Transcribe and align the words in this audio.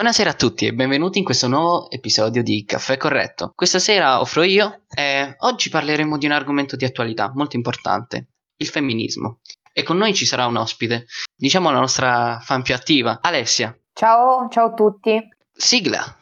Buonasera 0.00 0.30
a 0.30 0.34
tutti 0.34 0.64
e 0.64 0.72
benvenuti 0.72 1.18
in 1.18 1.24
questo 1.24 1.46
nuovo 1.46 1.90
episodio 1.90 2.42
di 2.42 2.64
Caffè 2.64 2.96
Corretto. 2.96 3.52
Questa 3.54 3.78
sera 3.78 4.22
offro 4.22 4.42
io 4.42 4.84
e 4.88 5.34
oggi 5.40 5.68
parleremo 5.68 6.16
di 6.16 6.24
un 6.24 6.32
argomento 6.32 6.74
di 6.74 6.86
attualità 6.86 7.30
molto 7.34 7.56
importante, 7.56 8.28
il 8.56 8.66
femminismo. 8.66 9.40
E 9.70 9.82
con 9.82 9.98
noi 9.98 10.14
ci 10.14 10.24
sarà 10.24 10.46
un 10.46 10.56
ospite, 10.56 11.04
diciamo 11.36 11.70
la 11.70 11.80
nostra 11.80 12.40
fan 12.42 12.62
più 12.62 12.72
attiva, 12.72 13.18
Alessia. 13.20 13.78
Ciao, 13.92 14.48
ciao 14.48 14.68
a 14.68 14.72
tutti. 14.72 15.20
Sigla. 15.52 16.19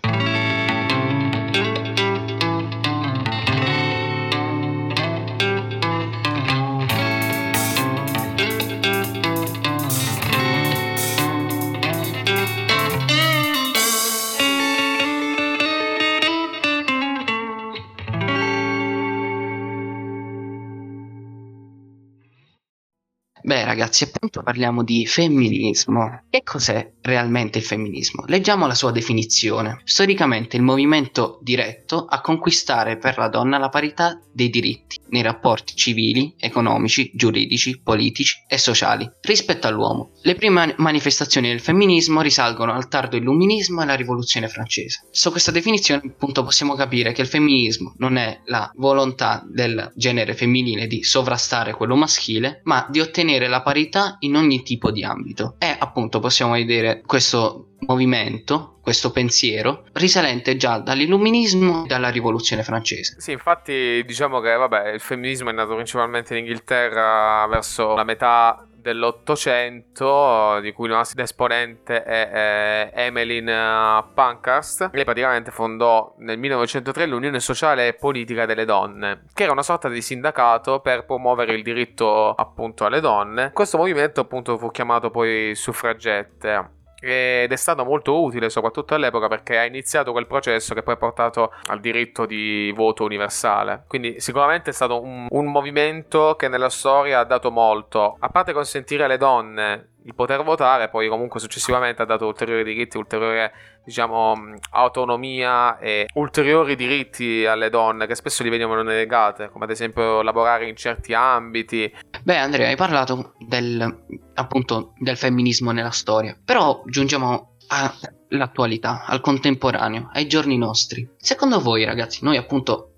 Beh, 23.48 23.64
ragazzi, 23.64 24.04
appunto 24.04 24.42
parliamo 24.42 24.84
di 24.84 25.06
femminismo. 25.06 26.24
Che 26.28 26.42
cos'è 26.42 26.92
realmente 27.00 27.56
il 27.56 27.64
femminismo? 27.64 28.24
Leggiamo 28.26 28.66
la 28.66 28.74
sua 28.74 28.90
definizione. 28.90 29.80
Storicamente 29.84 30.58
il 30.58 30.62
movimento 30.62 31.38
diretto 31.40 32.04
a 32.04 32.20
conquistare 32.20 32.98
per 32.98 33.16
la 33.16 33.28
donna 33.28 33.56
la 33.56 33.70
parità 33.70 34.20
dei 34.30 34.50
diritti 34.50 34.98
nei 35.08 35.22
rapporti 35.22 35.74
civili, 35.74 36.34
economici, 36.38 37.10
giuridici, 37.14 37.80
politici 37.82 38.44
e 38.46 38.58
sociali 38.58 39.10
rispetto 39.22 39.66
all'uomo. 39.66 40.10
Le 40.20 40.34
prime 40.34 40.74
manifestazioni 40.76 41.48
del 41.48 41.60
femminismo 41.60 42.20
risalgono 42.20 42.74
al 42.74 42.88
tardo 42.88 43.16
illuminismo 43.16 43.80
e 43.80 43.84
alla 43.84 43.94
rivoluzione 43.94 44.48
francese. 44.48 45.06
Su 45.10 45.30
questa 45.30 45.50
definizione 45.50 46.02
appunto 46.04 46.44
possiamo 46.44 46.74
capire 46.74 47.12
che 47.12 47.22
il 47.22 47.28
femminismo 47.28 47.94
non 47.96 48.18
è 48.18 48.42
la 48.44 48.70
volontà 48.76 49.42
del 49.48 49.90
genere 49.94 50.34
femminile 50.34 50.86
di 50.86 51.02
sovrastare 51.02 51.72
quello 51.72 51.96
maschile, 51.96 52.60
ma 52.64 52.86
di 52.90 53.00
ottenere 53.00 53.37
ottenere 53.38 53.48
la 53.48 53.62
parità 53.62 54.16
in 54.20 54.36
ogni 54.36 54.62
tipo 54.62 54.90
di 54.90 55.04
ambito. 55.04 55.54
E 55.58 55.74
appunto 55.78 56.18
possiamo 56.18 56.52
vedere 56.52 57.02
questo 57.06 57.68
movimento, 57.80 58.78
questo 58.82 59.10
pensiero, 59.10 59.84
risalente 59.92 60.56
già 60.56 60.78
dall'illuminismo 60.78 61.84
e 61.84 61.86
dalla 61.86 62.08
rivoluzione 62.08 62.62
francese. 62.62 63.16
Sì, 63.18 63.32
infatti 63.32 64.02
diciamo 64.04 64.40
che 64.40 64.54
vabbè, 64.54 64.90
il 64.90 65.00
femminismo 65.00 65.50
è 65.50 65.52
nato 65.52 65.74
principalmente 65.74 66.36
in 66.36 66.44
Inghilterra 66.44 67.46
verso 67.46 67.94
la 67.94 68.04
metà 68.04 68.66
dell'Ottocento, 68.88 70.58
di 70.60 70.72
cui 70.72 70.88
una 70.88 71.02
esponente 71.02 72.02
è, 72.02 72.30
è 72.30 72.90
Emmeline 72.94 73.52
eh, 73.52 74.04
Pankhurst. 74.14 74.90
Lei 74.92 75.04
praticamente 75.04 75.50
fondò 75.50 76.14
nel 76.18 76.38
1903 76.38 77.06
l'Unione 77.06 77.40
Sociale 77.40 77.88
e 77.88 77.94
Politica 77.94 78.46
delle 78.46 78.64
Donne, 78.64 79.24
che 79.34 79.42
era 79.42 79.52
una 79.52 79.62
sorta 79.62 79.88
di 79.88 80.00
sindacato 80.00 80.80
per 80.80 81.04
promuovere 81.04 81.54
il 81.54 81.62
diritto 81.62 82.30
appunto 82.30 82.84
alle 82.86 83.00
donne. 83.00 83.52
Questo 83.52 83.76
movimento 83.76 84.20
appunto 84.20 84.56
fu 84.56 84.70
chiamato 84.70 85.10
poi 85.10 85.54
suffragette 85.54 86.76
ed 87.00 87.52
è 87.52 87.56
stato 87.56 87.84
molto 87.84 88.20
utile 88.22 88.50
soprattutto 88.50 88.94
all'epoca 88.94 89.28
perché 89.28 89.58
ha 89.58 89.64
iniziato 89.64 90.12
quel 90.12 90.26
processo 90.26 90.74
che 90.74 90.82
poi 90.82 90.94
ha 90.94 90.98
portato 90.98 91.52
al 91.66 91.80
diritto 91.80 92.26
di 92.26 92.72
voto 92.74 93.04
universale. 93.04 93.84
Quindi 93.86 94.20
sicuramente 94.20 94.70
è 94.70 94.72
stato 94.72 95.02
un, 95.02 95.26
un 95.28 95.46
movimento 95.46 96.34
che 96.36 96.48
nella 96.48 96.70
storia 96.70 97.20
ha 97.20 97.24
dato 97.24 97.50
molto. 97.50 98.16
A 98.18 98.28
parte 98.28 98.52
consentire 98.52 99.04
alle 99.04 99.16
donne 99.16 99.88
il 100.08 100.14
poter 100.14 100.42
votare, 100.42 100.88
poi 100.88 101.06
comunque 101.06 101.38
successivamente 101.38 102.00
ha 102.00 102.06
dato 102.06 102.24
ulteriori 102.26 102.64
diritti, 102.64 102.96
ulteriore 102.96 103.52
diciamo 103.84 104.54
autonomia 104.70 105.78
e 105.78 106.06
ulteriori 106.14 106.76
diritti 106.76 107.44
alle 107.44 107.68
donne 107.68 108.06
che 108.06 108.14
spesso 108.14 108.42
gli 108.42 108.48
venivano 108.48 108.82
negate, 108.82 109.50
come 109.50 109.66
ad 109.66 109.70
esempio 109.70 110.22
lavorare 110.22 110.66
in 110.66 110.76
certi 110.76 111.12
ambiti. 111.12 111.94
Beh, 112.22 112.38
Andrea, 112.38 112.68
hai 112.68 112.76
parlato 112.76 113.34
del 113.38 114.06
appunto 114.32 114.94
del 114.96 115.18
femminismo 115.18 115.72
nella 115.72 115.90
storia, 115.90 116.34
però 116.42 116.82
giungiamo 116.86 117.56
all'attualità, 117.66 119.04
al 119.04 119.20
contemporaneo, 119.20 120.08
ai 120.14 120.26
giorni 120.26 120.56
nostri. 120.56 121.06
Secondo 121.18 121.60
voi, 121.60 121.84
ragazzi, 121.84 122.24
noi 122.24 122.38
appunto 122.38 122.92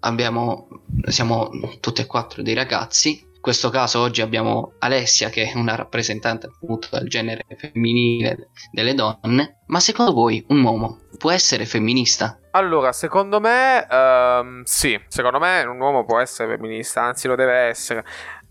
abbiamo 0.00 0.68
siamo 1.08 1.50
tutti 1.80 2.00
e 2.00 2.06
quattro 2.06 2.42
dei 2.42 2.54
ragazzi 2.54 3.32
questo 3.44 3.68
caso 3.68 4.00
oggi 4.00 4.22
abbiamo 4.22 4.72
Alessia 4.78 5.28
che 5.28 5.50
è 5.50 5.54
una 5.54 5.74
rappresentante 5.74 6.46
appunto 6.46 6.88
del 6.92 7.10
genere 7.10 7.44
femminile 7.58 8.48
delle 8.72 8.94
donne, 8.94 9.58
ma 9.66 9.80
secondo 9.80 10.14
voi 10.14 10.42
un 10.48 10.62
uomo 10.62 11.00
può 11.18 11.30
essere 11.30 11.66
femminista? 11.66 12.38
Allora, 12.52 12.92
secondo 12.92 13.40
me 13.40 13.86
um, 13.90 14.62
sì, 14.62 14.98
secondo 15.08 15.38
me 15.40 15.62
un 15.62 15.78
uomo 15.78 16.06
può 16.06 16.20
essere 16.20 16.54
femminista, 16.54 17.02
anzi 17.02 17.28
lo 17.28 17.34
deve 17.34 17.54
essere. 17.54 18.02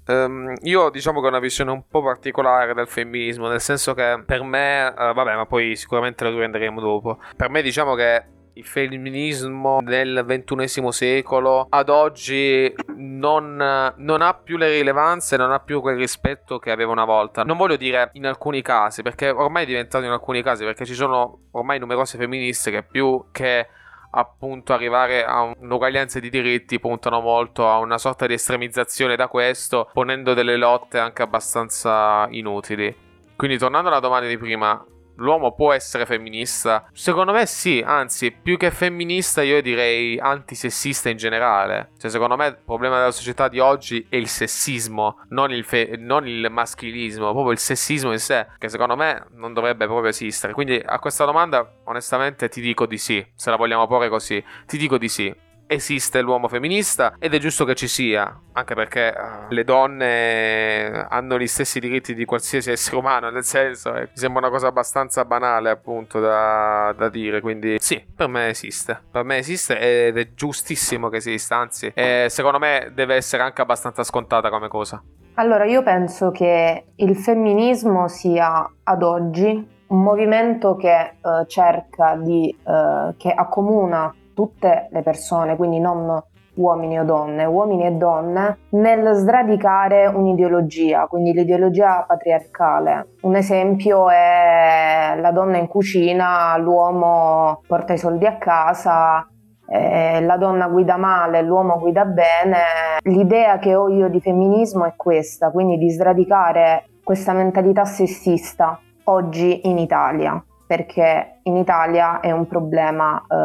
Um, 0.06 0.54
io 0.62 0.92
diciamo 0.92 1.22
che 1.22 1.26
ho 1.26 1.30
una 1.30 1.40
visione 1.40 1.72
un 1.72 1.88
po' 1.88 2.04
particolare 2.04 2.76
del 2.76 2.88
femminismo, 2.88 3.48
nel 3.48 3.62
senso 3.62 3.96
che 3.96 4.22
per 4.24 4.44
me, 4.44 4.94
uh, 4.96 5.12
vabbè, 5.12 5.34
ma 5.34 5.48
poi 5.48 5.76
sicuramente 5.76 6.24
lo 6.24 6.30
riprenderemo 6.30 6.80
dopo. 6.80 7.18
Per 7.36 7.50
me 7.50 7.64
diciamo 7.64 7.96
che 7.96 8.24
il 8.56 8.66
femminismo 8.66 9.80
nel 9.82 10.24
ventunesimo 10.26 10.92
secolo 10.92 11.66
ad 11.70 11.90
oggi 11.90 12.74
non, 12.96 13.94
non, 13.96 14.22
ha 14.22 14.34
più 14.34 14.58
le 14.58 14.70
rilevanze, 14.70 15.38
non 15.38 15.52
ha 15.52 15.60
più 15.60 15.82
quel 15.82 15.98
rispetto 15.98 16.60
che 16.60 16.72
aveva 16.72 16.92
una 16.92 17.06
volta. 17.06 17.44
Non 17.44 17.58
voglio 17.58 17.76
dire 17.76 18.10
in 18.14 18.26
alcuni 18.26 18.62
casi, 18.62 19.02
perché 19.02 19.30
ormai 19.30 19.64
è 19.64 19.68
diventato 19.68 20.06
in 20.06 20.12
alcuni 20.12 20.44
casi, 20.44 20.64
perché 20.64 20.86
ci 20.86 20.94
sono 20.94 21.48
ormai 21.52 21.80
numerose 21.80 22.18
femministe 22.18 22.72
che 22.72 22.84
più 22.84 23.26
che 23.32 23.68
appunto 24.16 24.74
arrivare 24.74 25.26
a 25.26 25.42
un'uguaglianza 25.42 26.20
di 26.20 26.30
diritti 26.30 26.80
puntano 26.80 27.20
molto 27.20 27.68
a 27.68 27.80
una 27.80 27.98
sorta 27.98 28.28
di 28.28 28.34
estremizzazione 28.34 29.16
da 29.16 29.28
questo, 29.28 29.90
ponendo 29.92 30.34
delle 30.34 30.56
lotte 30.56 31.00
anche 31.00 31.24
abbastanza 31.24 32.28
inutili. 32.30 32.96
Quindi 33.36 33.58
tornando 33.58 33.90
alla 33.90 34.00
domanda 34.00 34.28
di 34.28 34.38
prima, 34.38 34.86
l'uomo 35.16 35.54
può 35.54 35.74
essere 35.74 36.06
femminista? 36.06 36.88
Secondo 36.94 37.32
me 37.32 37.46
sì, 37.46 37.84
anzi, 37.86 38.32
più 38.32 38.58
che 38.58 38.72
femminista 38.72 39.42
io 39.42 39.62
direi 39.62 40.20
antisessista 40.20 41.10
in 41.10 41.18
generale. 41.18 41.92
Cioè, 41.98 42.10
secondo 42.10 42.36
me 42.36 42.48
il 42.48 42.58
problema 42.64 42.98
della 42.98 43.12
società 43.12 43.48
di 43.48 43.60
oggi 43.60 44.06
è 44.10 44.16
il 44.16 44.28
sessismo, 44.28 45.24
non 45.30 45.52
il, 45.52 45.64
fe- 45.64 45.96
non 45.98 46.28
il 46.28 46.48
maschilismo, 46.50 47.32
proprio 47.32 47.52
il 47.52 47.60
sessismo 47.60 48.12
in 48.12 48.20
sé, 48.20 48.48
che 48.58 48.70
secondo 48.70 48.96
me 48.96 49.28
non 49.32 49.54
dovrebbe 49.54 49.86
proprio 49.86 50.10
esistere. 50.10 50.54
Quindi 50.54 50.82
a 50.84 51.00
questa 51.00 51.26
domanda 51.26 51.68
onestamente 51.86 52.50
ti 52.50 52.62
dico 52.62 52.86
di 52.86 52.98
sì, 52.98 53.26
se 53.36 53.50
la 53.50 53.56
vogliamo 53.56 53.88
porre 53.88 54.10
così, 54.10 54.44
ti 54.66 54.78
dico 54.78 54.98
di 54.98 55.10
sì 55.10 55.52
esiste 55.74 56.22
l'uomo 56.22 56.48
femminista 56.48 57.16
ed 57.20 57.34
è 57.34 57.38
giusto 57.38 57.66
che 57.66 57.76
ci 57.76 57.88
sia, 57.88 58.40
anche 58.54 58.76
perché 58.76 59.14
uh, 59.16 59.54
le 59.54 59.64
donne 59.64 61.06
hanno 61.10 61.38
gli 61.38 61.48
stessi 61.48 61.80
diritti 61.80 62.14
di 62.14 62.26
qualsiasi 62.26 62.72
essere 62.72 62.98
umano, 62.98 63.30
nel 63.30 63.44
senso, 63.44 63.94
eh, 63.96 64.02
mi 64.02 64.10
sembra 64.14 64.42
una 64.42 64.50
cosa 64.50 64.68
abbastanza 64.68 65.26
banale 65.26 65.70
appunto 65.70 66.20
da, 66.20 66.94
da, 66.98 67.10
dire, 67.10 67.42
quindi 67.42 67.78
sì, 67.80 68.04
per 68.16 68.28
me 68.28 68.50
esiste, 68.50 69.00
per 69.12 69.24
me 69.24 69.38
esiste 69.38 69.78
ed 69.78 70.18
è 70.18 70.34
giustissimo 70.34 71.10
che 71.10 71.18
esista, 71.18 71.58
anzi, 71.58 71.92
eh, 71.94 72.28
secondo 72.30 72.60
me 72.60 72.92
deve 72.94 73.16
essere 73.16 73.44
anche 73.44 73.62
abbastanza 73.62 74.04
scontata 74.04 74.50
come 74.50 74.68
cosa. 74.68 75.02
Allora, 75.36 75.66
io 75.66 75.82
penso 75.82 76.30
che 76.30 76.86
il 76.96 77.16
femminismo 77.16 78.08
sia 78.08 78.72
ad 78.84 79.02
oggi 79.02 79.72
un 79.88 80.02
movimento 80.02 80.76
che 80.76 81.16
uh, 81.22 81.46
cerca 81.48 82.16
di, 82.16 82.56
uh, 82.64 83.16
che 83.18 83.32
accomuna 83.32 84.14
tutte 84.34 84.88
le 84.92 85.02
persone, 85.02 85.56
quindi 85.56 85.80
non 85.80 86.22
uomini 86.56 87.00
o 87.00 87.04
donne, 87.04 87.46
uomini 87.46 87.86
e 87.86 87.92
donne, 87.92 88.58
nel 88.72 89.16
sradicare 89.16 90.06
un'ideologia, 90.06 91.08
quindi 91.08 91.34
l'ideologia 91.34 92.04
patriarcale. 92.08 93.16
Un 93.22 93.36
esempio 93.36 94.10
è 94.10 95.18
la 95.20 95.32
donna 95.32 95.58
in 95.58 95.68
cucina, 95.68 96.56
l'uomo 96.58 97.62
porta 97.68 97.94
i 97.94 97.98
soldi 97.98 98.26
a 98.26 98.38
casa, 98.38 99.28
eh, 99.68 100.22
la 100.22 100.38
donna 100.38 100.68
guida 100.68 100.98
male, 100.98 101.42
l'uomo 101.42 101.80
guida 101.80 102.06
bene. 102.06 102.60
L'idea 103.04 103.58
che 103.58 103.76
ho 103.76 103.90
io 103.90 104.10
di 104.10 104.22
femminismo 104.22 104.86
è 104.86 104.94
questa, 104.96 105.50
quindi 105.50 105.78
di 105.78 105.90
sradicare 105.90 106.86
questa 107.04 107.34
mentalità 107.34 107.84
sessista 107.84 108.80
oggi 109.06 109.68
in 109.68 109.78
Italia 109.78 110.42
perché 110.74 111.38
in 111.44 111.56
Italia 111.56 112.20
è 112.20 112.32
un 112.32 112.48
problema 112.48 113.20
eh, 113.20 113.36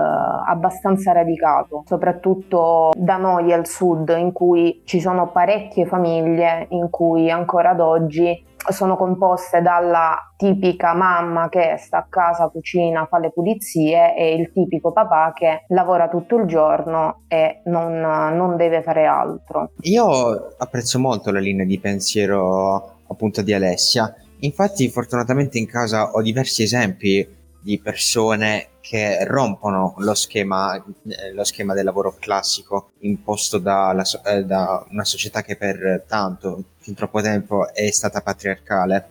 abbastanza 0.50 1.12
radicato, 1.12 1.82
soprattutto 1.86 2.90
da 2.96 3.18
noi 3.18 3.52
al 3.52 3.66
sud, 3.66 4.14
in 4.16 4.32
cui 4.32 4.80
ci 4.86 4.98
sono 4.98 5.30
parecchie 5.30 5.84
famiglie 5.84 6.68
in 6.70 6.88
cui 6.88 7.30
ancora 7.30 7.70
ad 7.70 7.80
oggi 7.80 8.46
sono 8.70 8.96
composte 8.96 9.60
dalla 9.60 10.16
tipica 10.38 10.94
mamma 10.94 11.50
che 11.50 11.76
sta 11.76 11.98
a 11.98 12.06
casa, 12.08 12.48
cucina, 12.48 13.04
fa 13.04 13.18
le 13.18 13.30
pulizie 13.30 14.16
e 14.16 14.34
il 14.34 14.50
tipico 14.50 14.90
papà 14.92 15.34
che 15.34 15.64
lavora 15.68 16.08
tutto 16.08 16.36
il 16.36 16.46
giorno 16.46 17.24
e 17.28 17.60
non, 17.66 18.00
non 18.00 18.56
deve 18.56 18.80
fare 18.80 19.04
altro. 19.04 19.72
Io 19.80 20.54
apprezzo 20.56 20.98
molto 20.98 21.30
la 21.30 21.40
linea 21.40 21.66
di 21.66 21.78
pensiero 21.78 22.94
appunto 23.06 23.42
di 23.42 23.52
Alessia 23.52 24.14
Infatti, 24.40 24.88
fortunatamente 24.88 25.58
in 25.58 25.66
casa 25.66 26.12
ho 26.12 26.22
diversi 26.22 26.62
esempi 26.62 27.26
di 27.60 27.80
persone 27.80 28.68
che 28.80 29.24
rompono 29.24 29.94
lo 29.98 30.14
schema, 30.14 30.76
eh, 30.76 31.32
lo 31.34 31.44
schema 31.44 31.74
del 31.74 31.84
lavoro 31.84 32.16
classico 32.18 32.92
imposto 33.00 33.58
dalla, 33.58 34.04
eh, 34.24 34.44
da 34.44 34.86
una 34.90 35.04
società 35.04 35.42
che 35.42 35.56
per 35.56 36.04
tanto, 36.06 36.64
fin 36.78 36.94
troppo 36.94 37.20
tempo 37.20 37.72
è 37.72 37.90
stata 37.90 38.20
patriarcale. 38.20 39.08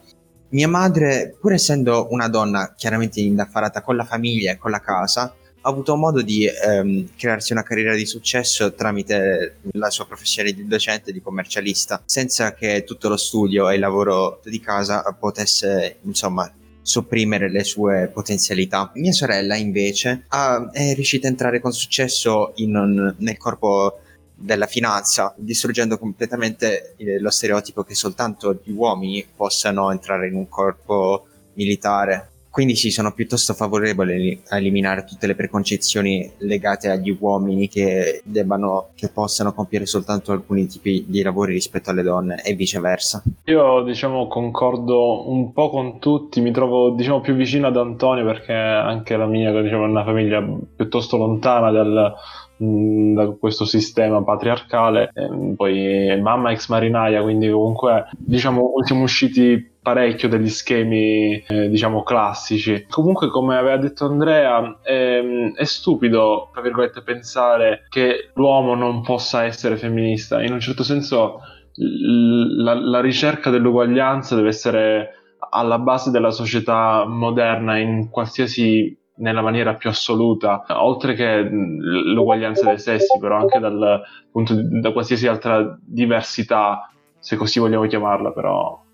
Mia 0.49 0.67
madre, 0.67 1.35
pur 1.39 1.53
essendo 1.53 2.07
una 2.09 2.29
donna 2.29 2.73
chiaramente 2.75 3.19
indaffarata 3.19 3.81
con 3.81 3.97
la 3.97 4.05
famiglia 4.05 4.53
e 4.53 4.57
con 4.57 4.71
la 4.71 4.79
casa, 4.79 5.35
ha 5.61 5.69
avuto 5.69 5.95
modo 5.95 6.21
di 6.21 6.47
ehm, 6.47 7.09
crearsi 7.15 7.51
una 7.51 7.63
carriera 7.63 7.95
di 7.95 8.05
successo 8.05 8.73
tramite 8.73 9.57
la 9.73 9.89
sua 9.89 10.05
professione 10.05 10.51
di 10.51 10.65
docente 10.67 11.09
e 11.09 11.13
di 11.13 11.21
commercialista, 11.21 12.01
senza 12.05 12.53
che 12.53 12.83
tutto 12.83 13.09
lo 13.09 13.17
studio 13.17 13.69
e 13.69 13.75
il 13.75 13.81
lavoro 13.81 14.41
di 14.45 14.59
casa 14.59 15.03
potesse, 15.19 15.97
insomma, 16.03 16.51
sopprimere 16.81 17.51
le 17.51 17.65
sue 17.65 18.09
potenzialità. 18.13 18.91
Mia 18.95 19.11
sorella, 19.11 19.55
invece, 19.55 20.23
ha, 20.29 20.69
è 20.71 20.93
riuscita 20.93 21.27
a 21.27 21.31
entrare 21.31 21.59
con 21.59 21.73
successo 21.73 22.53
in, 22.55 23.13
nel 23.17 23.37
corpo 23.37 23.99
della 24.33 24.67
finanza, 24.67 25.33
distruggendo 25.35 25.97
completamente 25.97 26.93
eh, 26.95 27.19
lo 27.19 27.29
stereotipo 27.29 27.83
che 27.83 27.95
soltanto 27.95 28.61
gli 28.63 28.71
uomini 28.71 29.25
possano 29.35 29.91
entrare 29.91 30.27
in 30.27 30.35
un 30.35 30.47
corpo 30.47 31.27
militare. 31.55 32.29
Quindi 32.57 32.75
sì, 32.75 32.89
sono 32.89 33.11
piuttosto 33.11 33.53
favorevole 33.53 34.39
a 34.47 34.57
eliminare 34.57 35.03
tutte 35.03 35.27
le 35.27 35.35
preconcezioni 35.35 36.27
legate 36.39 36.89
agli 36.89 37.15
uomini 37.19 37.67
che 37.67 38.21
debbano, 38.23 38.87
che 38.95 39.09
possano 39.09 39.53
compiere 39.53 39.85
soltanto 39.85 40.31
alcuni 40.31 40.65
tipi 40.65 41.05
di 41.07 41.21
lavori 41.21 41.53
rispetto 41.53 41.91
alle 41.91 42.01
donne 42.01 42.41
e 42.43 42.55
viceversa. 42.55 43.21
Io 43.43 43.83
diciamo 43.83 44.25
concordo 44.25 45.29
un 45.29 45.53
po' 45.53 45.69
con 45.69 45.99
tutti, 45.99 46.41
mi 46.41 46.49
trovo 46.49 46.89
diciamo 46.89 47.21
più 47.21 47.35
vicino 47.35 47.67
ad 47.67 47.77
Antonio 47.77 48.25
perché 48.25 48.53
anche 48.53 49.15
la 49.15 49.27
mia 49.27 49.51
diciamo, 49.61 49.85
è 49.85 49.89
una 49.89 50.03
famiglia 50.03 50.43
piuttosto 50.75 51.17
lontana 51.17 51.69
dal, 51.69 52.15
da 52.57 53.35
questo 53.39 53.65
sistema 53.65 54.23
patriarcale. 54.23 55.11
E 55.13 55.53
poi 55.55 56.19
mamma 56.19 56.53
ex 56.53 56.69
marinaia, 56.69 57.21
quindi 57.21 57.51
comunque 57.51 58.07
diciamo 58.17 58.71
siamo 58.83 59.03
usciti 59.03 59.75
parecchio 59.87 60.27
degli 60.27 60.49
schemi 60.49 61.41
eh, 61.47 61.69
diciamo 61.69 62.03
classici. 62.03 62.85
Comunque 62.89 63.29
come 63.29 63.57
aveva 63.57 63.77
detto 63.77 64.05
Andrea 64.05 64.79
è, 64.81 65.21
è 65.55 65.63
stupido 65.63 66.49
tra 66.51 66.61
virgolette 66.61 67.03
pensare 67.03 67.85
che 67.87 68.31
l'uomo 68.33 68.75
non 68.75 69.01
possa 69.01 69.45
essere 69.45 69.77
femminista. 69.77 70.43
In 70.43 70.51
un 70.51 70.59
certo 70.59 70.83
senso 70.83 71.39
la, 71.75 72.73
la 72.73 72.99
ricerca 72.99 73.49
dell'uguaglianza 73.49 74.35
deve 74.35 74.49
essere 74.49 75.09
alla 75.51 75.79
base 75.79 76.11
della 76.11 76.31
società 76.31 77.05
moderna 77.07 77.77
in 77.77 78.09
qualsiasi 78.09 78.93
nella 79.19 79.41
maniera 79.41 79.75
più 79.75 79.89
assoluta, 79.89 80.65
oltre 80.83 81.13
che 81.13 81.47
l'uguaglianza 81.49 82.65
dei 82.65 82.77
sessi, 82.77 83.17
però 83.19 83.37
anche 83.37 83.57
dal 83.59 84.01
punto 84.29 84.53
di, 84.53 84.81
da 84.81 84.91
qualsiasi 84.91 85.27
altra 85.27 85.79
diversità, 85.81 86.91
se 87.17 87.37
così 87.37 87.59
vogliamo 87.59 87.87
chiamarla, 87.87 88.31
però 88.31 88.85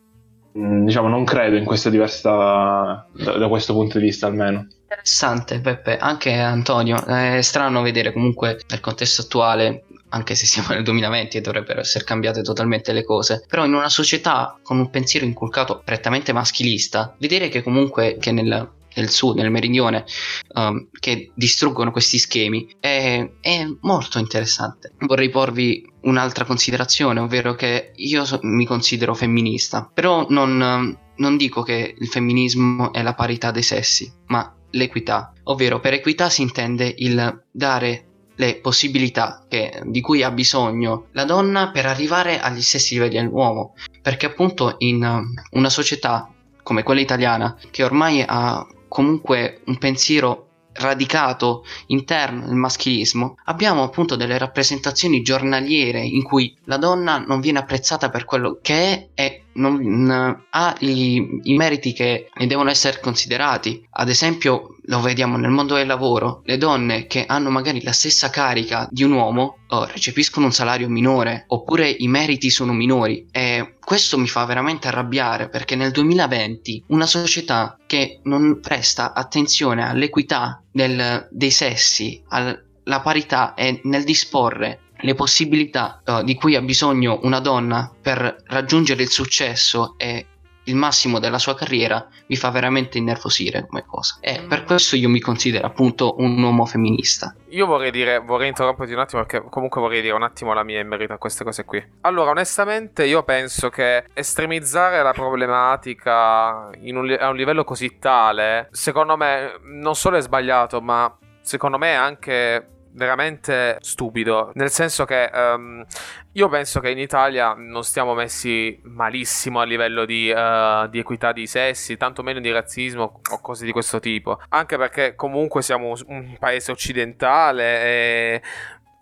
diciamo 0.53 1.07
non 1.07 1.25
credo 1.25 1.55
in 1.55 1.65
questa 1.65 1.89
diversità 1.89 3.07
da, 3.11 3.37
da 3.37 3.47
questo 3.47 3.73
punto 3.73 3.97
di 3.97 4.05
vista 4.05 4.27
almeno. 4.27 4.67
Interessante 4.83 5.59
Peppe, 5.59 5.97
anche 5.97 6.33
Antonio, 6.33 7.03
è 7.05 7.41
strano 7.41 7.81
vedere 7.81 8.13
comunque 8.13 8.59
nel 8.67 8.79
contesto 8.79 9.23
attuale 9.23 9.85
anche 10.09 10.35
se 10.35 10.45
siamo 10.45 10.69
nel 10.75 10.83
2020 10.83 11.37
e 11.37 11.41
dovrebbero 11.41 11.81
essere 11.81 12.05
cambiate 12.05 12.41
totalmente 12.41 12.93
le 12.93 13.03
cose, 13.03 13.43
però 13.47 13.65
in 13.65 13.73
una 13.73 13.89
società 13.89 14.57
con 14.61 14.77
un 14.77 14.89
pensiero 14.89 15.25
inculcato 15.25 15.81
prettamente 15.83 16.31
maschilista, 16.31 17.15
vedere 17.17 17.49
che 17.49 17.63
comunque 17.63 18.17
che 18.19 18.31
nel, 18.31 18.69
nel 18.95 19.09
sud, 19.09 19.37
nel 19.37 19.51
meridione, 19.51 20.05
um, 20.53 20.87
che 20.99 21.31
distruggono 21.33 21.91
questi 21.91 22.17
schemi, 22.17 22.75
è, 22.79 23.29
è, 23.41 23.65
molto 23.81 24.19
interessante. 24.19 24.91
Vorrei 24.99 25.29
porvi 25.29 25.85
un'altra 26.01 26.45
considerazione, 26.45 27.19
ovvero 27.19 27.55
che 27.55 27.91
io 27.95 28.25
so, 28.25 28.39
mi 28.41 28.65
considero 28.65 29.13
femminista, 29.13 29.89
però 29.93 30.25
non, 30.29 30.97
non 31.15 31.37
dico 31.37 31.63
che 31.63 31.95
il 31.97 32.07
femminismo 32.07 32.91
è 32.91 33.01
la 33.01 33.13
parità 33.13 33.51
dei 33.51 33.63
sessi, 33.63 34.11
ma 34.27 34.53
l'equità, 34.71 35.33
ovvero 35.43 35.79
per 35.79 35.93
equità 35.93 36.29
si 36.29 36.41
intende 36.41 36.93
il 36.97 37.45
dare 37.51 38.07
le 38.35 38.55
possibilità 38.55 39.45
che, 39.47 39.81
di 39.85 40.01
cui 40.01 40.23
ha 40.23 40.31
bisogno 40.31 41.07
la 41.11 41.23
donna 41.23 41.69
per 41.69 41.85
arrivare 41.85 42.39
agli 42.39 42.61
stessi 42.61 42.95
livelli 42.95 43.15
dell'uomo, 43.15 43.75
perché 44.01 44.25
appunto 44.25 44.75
in 44.79 45.23
una 45.51 45.69
società 45.69 46.33
come 46.63 46.83
quella 46.83 47.01
italiana, 47.01 47.55
che 47.69 47.83
ormai 47.83 48.23
ha 48.25 48.65
comunque 48.93 49.61
un 49.65 49.79
pensiero 49.79 50.49
radicato 50.73 51.65
interno 51.87 52.45
nel 52.45 52.53
maschilismo, 52.53 53.37
abbiamo 53.45 53.81
appunto 53.81 54.15
delle 54.15 54.37
rappresentazioni 54.37 55.23
giornaliere 55.23 56.01
in 56.01 56.21
cui 56.21 56.55
la 56.65 56.77
donna 56.77 57.17
non 57.17 57.39
viene 57.39 57.57
apprezzata 57.57 58.11
per 58.11 58.23
quello 58.25 58.59
che 58.61 58.75
è 58.75 59.09
e 59.15 59.43
non 59.53 60.45
ha 60.47 60.75
i, 60.79 61.39
i 61.41 61.55
meriti 61.55 61.93
che 61.93 62.29
ne 62.35 62.45
devono 62.45 62.69
essere 62.69 62.99
considerati. 62.99 63.83
Ad 63.89 64.09
esempio, 64.09 64.72
lo 64.85 65.01
vediamo 65.01 65.37
nel 65.37 65.51
mondo 65.51 65.75
del 65.75 65.87
lavoro, 65.87 66.41
le 66.45 66.57
donne 66.57 67.07
che 67.07 67.25
hanno 67.25 67.49
magari 67.49 67.81
la 67.83 67.91
stessa 67.91 68.29
carica 68.29 68.87
di 68.91 69.03
un 69.03 69.11
uomo 69.11 69.57
oh, 69.67 69.85
recepiscono 69.85 70.47
un 70.47 70.51
salario 70.51 70.89
minore 70.89 71.45
oppure 71.47 71.89
i 71.89 72.07
meriti 72.07 72.49
sono 72.49 72.73
minori. 72.73 73.27
E 73.31 73.75
questo 73.79 74.17
mi 74.17 74.27
fa 74.27 74.45
veramente 74.45 74.87
arrabbiare 74.87 75.49
perché 75.49 75.75
nel 75.75 75.91
2020 75.91 76.85
una 76.87 77.05
società 77.05 77.77
che 77.85 78.19
non 78.23 78.59
presta 78.59 79.13
attenzione 79.13 79.87
all'equità 79.87 80.61
del, 80.71 81.27
dei 81.31 81.51
sessi, 81.51 82.21
alla 82.27 83.01
parità 83.01 83.53
e 83.53 83.79
nel 83.83 84.03
disporre 84.03 84.79
le 85.03 85.15
possibilità 85.15 86.01
uh, 86.05 86.23
di 86.23 86.35
cui 86.35 86.55
ha 86.55 86.61
bisogno 86.61 87.19
una 87.23 87.39
donna 87.39 87.91
per 88.01 88.43
raggiungere 88.47 89.03
il 89.03 89.09
successo 89.09 89.95
e 89.97 90.27
il 90.65 90.75
massimo 90.75 91.19
della 91.19 91.39
sua 91.39 91.55
carriera 91.55 92.07
mi 92.27 92.35
fa 92.35 92.49
veramente 92.49 92.97
innervosire 92.97 93.65
come 93.67 93.83
cosa. 93.85 94.17
E 94.21 94.41
per 94.47 94.63
questo 94.63 94.95
io 94.95 95.09
mi 95.09 95.19
considero 95.19 95.65
appunto 95.67 96.15
un 96.19 96.41
uomo 96.41 96.65
femminista. 96.65 97.35
Io 97.49 97.65
vorrei 97.65 97.91
dire, 97.91 98.19
vorrei 98.19 98.49
interromperti 98.49 98.93
un 98.93 98.99
attimo 98.99 99.23
perché 99.23 99.47
comunque 99.49 99.81
vorrei 99.81 100.01
dire 100.01 100.13
un 100.13 100.23
attimo 100.23 100.53
la 100.53 100.63
mia 100.63 100.79
in 100.79 100.87
merito 100.87 101.13
a 101.13 101.17
queste 101.17 101.43
cose 101.43 101.65
qui. 101.65 101.83
Allora, 102.01 102.31
onestamente 102.31 103.05
io 103.05 103.23
penso 103.23 103.69
che 103.69 104.05
estremizzare 104.13 105.03
la 105.03 105.11
problematica 105.11 106.69
un, 106.81 107.17
a 107.19 107.29
un 107.29 107.35
livello 107.35 107.63
così 107.63 107.97
tale, 107.99 108.69
secondo 108.71 109.17
me 109.17 109.59
non 109.63 109.95
solo 109.95 110.17
è 110.17 110.21
sbagliato, 110.21 110.81
ma 110.81 111.15
secondo 111.41 111.77
me 111.77 111.91
è 111.91 111.95
anche 111.95 112.67
veramente 112.93 113.77
stupido, 113.81 114.51
nel 114.55 114.69
senso 114.69 115.05
che 115.05 115.29
um, 115.33 115.85
io 116.33 116.49
penso 116.49 116.79
che 116.79 116.89
in 116.89 116.99
Italia 116.99 117.53
non 117.53 117.83
stiamo 117.83 118.13
messi 118.13 118.79
malissimo 118.83 119.59
a 119.59 119.65
livello 119.65 120.05
di, 120.05 120.31
uh, 120.31 120.87
di, 120.87 120.99
equità 120.99 121.31
di 121.31 121.47
sessi, 121.47 121.97
tanto 121.97 122.23
meno 122.23 122.39
di 122.39 122.51
razzismo 122.51 123.21
o 123.31 123.41
cose 123.41 123.65
di 123.65 123.71
questo 123.71 123.99
tipo, 123.99 124.39
anche 124.49 124.77
perché 124.77 125.15
comunque 125.15 125.61
siamo 125.61 125.93
un 126.07 126.35
paese 126.39 126.71
occidentale 126.71 127.83
e 127.83 128.41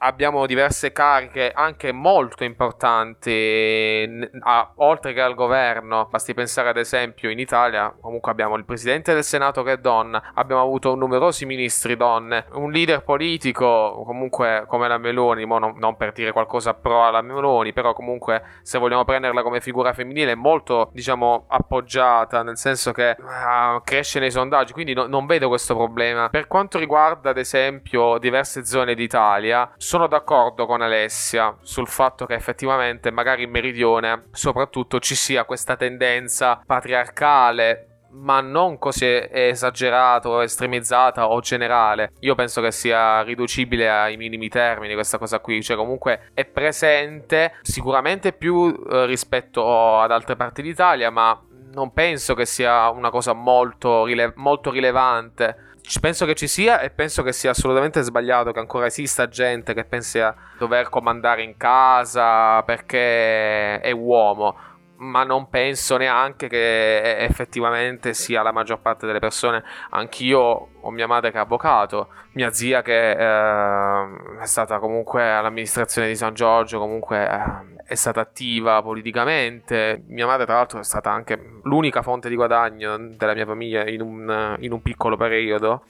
abbiamo 0.04 0.46
diverse 0.46 0.92
cariche 0.92 1.52
anche 1.54 1.92
molto 1.92 2.44
importanti 2.44 4.30
a, 4.42 4.72
oltre 4.76 5.14
che 5.14 5.22
al 5.22 5.36
governo. 5.36 6.08
Basti 6.10 6.34
pensare 6.34 6.70
ad 6.70 6.78
esempio 6.78 7.30
in 7.30 7.40
Italia 7.40 7.94
comunque 8.00 8.32
abbiamo 8.32 8.56
il 8.56 8.66
presidente 8.66 9.14
del 9.14 9.24
senato 9.24 9.64
che 9.64 9.74
è 9.74 9.78
donna 9.78 10.32
abbiamo 10.36 10.62
avuto 10.62 10.96
numerosi 10.96 11.46
ministri 11.46 11.96
donne 11.96 12.46
un 12.54 12.72
leader 12.72 13.04
politico 13.04 14.04
comunque 14.06 14.66
come 14.68 14.88
la 14.88 14.98
Meloni 14.98 15.46
non, 15.46 15.76
non, 15.78 15.98
per 15.98 16.12
dire 16.12 16.32
qualcosa 16.32 16.74
pro 16.74 17.06
alla 17.06 17.22
Meloni 17.22 17.74
però 17.74 17.94
comunque 17.94 18.44
se 18.62 18.78
vogliamo 18.78 19.04
prenderla 19.06 19.42
come 19.44 19.62
figura 19.62 19.94
femminile 19.94 20.36
molto 20.36 20.90
diciamo 20.94 21.46
appoggiata 21.48 22.44
nel 22.44 22.58
senso 22.58 22.92
che 22.92 23.16
uh, 23.18 23.82
cresce 23.84 24.20
nei 24.20 24.32
sondaggi 24.32 24.74
quindi 24.74 24.94
no, 24.94 25.06
non 25.08 25.26
vedo 25.26 25.48
questo 25.48 25.76
problema. 25.76 26.30
Per 26.30 26.48
quanto 26.48 26.78
riguarda 26.78 27.30
ad 27.30 27.38
esempio 27.38 28.18
diverse 28.18 28.66
zone 28.66 28.96
d'Italia 28.96 29.72
sono 29.92 30.08
d'accordo 30.08 30.68
con 30.68 30.82
Alessia 30.82 31.54
sul 31.64 31.86
fatto 31.86 32.26
che 32.26 32.34
effettivamente 32.34 33.12
magari 33.12 33.44
in 33.44 33.50
meridione 33.50 34.28
soprattutto 34.32 35.02
ci 35.02 35.16
sia 35.16 35.44
questa 35.44 35.76
tendenza 35.76 36.62
patriarcale 36.66 38.06
ma 38.12 38.40
non 38.40 38.78
così 38.78 39.06
esagerata 39.06 40.30
o 40.30 40.44
estremizzata 40.44 41.28
o 41.28 41.38
generale. 41.42 42.14
Io 42.20 42.36
penso 42.36 42.62
che 42.62 42.72
sia 42.72 43.22
riducibile 43.24 43.90
ai 43.90 44.16
minimi 44.16 44.48
termini 44.48 44.94
questa 44.94 45.18
cosa 45.18 45.40
qui, 45.40 45.62
cioè 45.62 45.76
comunque 45.76 46.30
è 46.34 46.46
presente 46.46 47.56
sicuramente 47.62 48.32
più 48.32 48.74
eh, 48.90 49.06
rispetto 49.06 50.00
ad 50.00 50.12
altre 50.12 50.38
parti 50.38 50.62
d'Italia, 50.62 51.10
ma 51.10 51.38
non 51.74 51.92
penso 51.92 52.34
che 52.34 52.46
sia 52.46 52.90
una 52.90 53.10
cosa 53.10 53.34
molto, 53.34 54.06
rile- 54.06 54.34
molto 54.36 54.72
rilevante 54.72 55.71
penso 56.00 56.26
che 56.26 56.36
ci 56.36 56.48
sia 56.48 56.80
e 56.80 56.90
penso 56.90 57.24
che 57.24 57.34
sia 57.34 57.52
assolutamente 57.52 58.02
sbagliato 58.02 58.52
che 58.52 58.60
ancora 58.60 58.86
esista 58.86 59.28
gente 59.28 59.74
che 59.74 59.84
pensi 59.84 60.20
a 60.20 60.34
dover 60.58 60.90
comandare 60.90 61.44
in 61.44 61.58
casa 61.58 62.62
perché 62.64 63.80
è 63.80 63.92
uomo. 63.92 64.56
ma 65.02 65.24
non 65.24 65.50
penso 65.50 65.98
neanche 65.98 66.48
che 66.48 67.18
effettivamente 67.18 68.14
sia 68.14 68.44
la 68.44 68.52
maggior 68.52 68.82
parte 68.82 69.08
delle 69.08 69.20
persone. 69.20 69.64
Anch'io 69.90 70.40
ho 70.80 70.90
mia 70.92 71.08
madre 71.08 71.32
che 71.32 71.38
è 71.38 71.42
avvocato, 71.42 72.10
mia 72.34 72.52
zia 72.52 72.84
che 72.84 73.12
eh, 73.12 74.38
è 74.40 74.46
stata 74.46 74.78
comunque 74.78 75.28
all'amministrazione 75.28 76.08
di 76.08 76.16
San 76.16 76.36
Giorgio, 76.36 76.78
comunque 76.80 77.28
eh, 77.28 77.81
è 77.92 77.96
stata 77.96 78.22
attiva 78.22 78.82
politicamente. 78.82 80.04
Mia 80.08 80.26
madre, 80.26 80.46
tra 80.46 80.56
l'altro, 80.56 80.80
è 80.80 80.84
stata 80.84 81.12
anche 81.12 81.60
l'unica 81.64 82.02
fonte 82.02 82.30
di 82.30 82.36
guadagno 82.36 82.98
della 82.98 83.34
mia 83.34 83.46
famiglia 83.46 83.86
in 83.86 84.00
un, 84.00 84.56
in 84.60 84.72
un 84.72 84.82
piccolo 84.82 85.18
periodo 85.18 85.84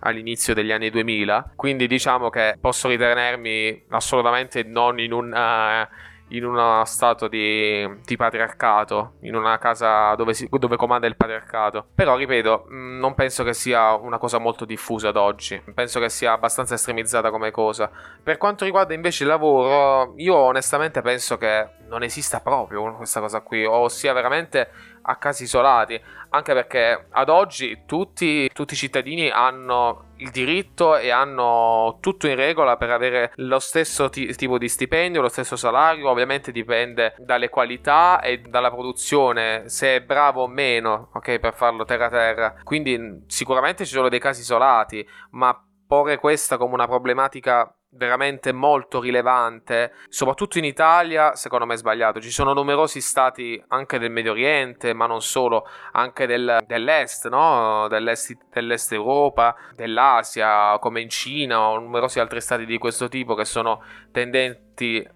all'inizio 0.00 0.54
degli 0.54 0.70
anni 0.70 0.90
2000 0.90 1.54
quindi 1.56 1.88
diciamo 1.88 2.30
che 2.30 2.56
posso 2.60 2.86
ritenermi 2.86 3.86
assolutamente 3.88 4.62
non 4.62 5.00
in 5.00 5.12
un 5.12 5.32
uh, 5.32 5.94
in 6.28 6.44
uno 6.44 6.84
stato 6.84 7.28
di, 7.28 7.88
di, 8.04 8.16
patriarcato, 8.16 9.14
in 9.20 9.34
una 9.34 9.58
casa 9.58 10.14
dove, 10.14 10.34
si, 10.34 10.48
dove, 10.50 10.76
comanda 10.76 11.06
il 11.06 11.16
patriarcato. 11.16 11.86
Però, 11.94 12.16
ripeto, 12.16 12.66
mm, 12.70 12.98
non 12.98 13.14
penso 13.14 13.44
che 13.44 13.54
sia 13.54 13.94
una 13.94 14.18
cosa 14.18 14.38
molto 14.38 14.64
diffusa 14.64 15.08
ad 15.08 15.16
oggi. 15.16 15.60
Penso 15.74 16.00
che 16.00 16.08
sia 16.08 16.32
abbastanza 16.32 16.74
estremizzata 16.74 17.30
come 17.30 17.50
cosa. 17.50 17.90
Per 18.22 18.36
quanto 18.36 18.64
riguarda 18.64 18.94
invece 18.94 19.22
il 19.22 19.30
lavoro, 19.30 20.14
io 20.16 20.34
onestamente 20.34 21.00
penso 21.02 21.36
che 21.36 21.76
non 21.88 22.02
esista 22.02 22.40
proprio 22.40 22.94
questa 22.96 23.20
cosa 23.20 23.40
qui, 23.40 23.64
o 23.64 23.88
sia 23.88 24.12
veramente 24.12 24.70
a 25.02 25.16
casi 25.16 25.44
isolati, 25.44 26.00
anche 26.30 26.52
perché 26.52 27.06
ad 27.10 27.28
oggi 27.30 27.82
tutti, 27.86 28.50
tutti, 28.52 28.74
i 28.74 28.76
cittadini 28.76 29.30
hanno 29.30 30.07
il 30.18 30.30
diritto 30.30 30.96
e 30.96 31.10
hanno 31.10 31.98
tutto 32.00 32.26
in 32.28 32.36
regola 32.36 32.76
per 32.76 32.90
avere 32.90 33.32
lo 33.36 33.58
stesso 33.58 34.08
t- 34.08 34.34
tipo 34.34 34.58
di 34.58 34.68
stipendio, 34.68 35.20
lo 35.20 35.28
stesso 35.28 35.56
salario, 35.56 36.08
ovviamente 36.08 36.52
dipende 36.52 37.14
dalle 37.18 37.48
qualità 37.48 38.20
e 38.20 38.40
dalla 38.40 38.70
produzione, 38.70 39.68
se 39.68 39.96
è 39.96 40.00
bravo 40.02 40.42
o 40.42 40.46
meno, 40.48 41.10
ok, 41.14 41.38
per 41.38 41.54
farlo 41.54 41.84
terra 41.84 42.08
terra. 42.08 42.54
Quindi 42.62 43.24
sicuramente 43.26 43.84
ci 43.84 43.92
sono 43.92 44.08
dei 44.08 44.20
casi 44.20 44.40
isolati, 44.40 45.06
ma 45.30 45.58
porre 45.86 46.18
questa 46.18 46.58
come 46.58 46.74
una 46.74 46.86
problematica 46.86 47.72
veramente 47.90 48.52
molto 48.52 49.00
rilevante, 49.00 49.92
soprattutto 50.08 50.58
in 50.58 50.64
Italia, 50.64 51.34
secondo 51.34 51.66
me 51.66 51.74
è 51.74 51.76
sbagliato. 51.76 52.20
Ci 52.20 52.30
sono 52.30 52.52
numerosi 52.52 53.00
stati 53.00 53.62
anche 53.68 53.98
del 53.98 54.10
Medio 54.10 54.32
Oriente, 54.32 54.92
ma 54.92 55.06
non 55.06 55.22
solo, 55.22 55.66
anche 55.92 56.26
del, 56.26 56.62
dell'est, 56.66 57.28
no? 57.28 57.86
dell'est, 57.88 58.36
dell'est 58.52 58.92
Europa, 58.92 59.56
dell'Asia, 59.74 60.78
come 60.78 61.00
in 61.00 61.08
Cina 61.08 61.68
o 61.68 61.78
numerosi 61.78 62.20
altri 62.20 62.40
stati 62.40 62.66
di 62.66 62.78
questo 62.78 63.08
tipo 63.08 63.34
che 63.34 63.44
sono 63.44 63.82
tendenti 64.12 65.06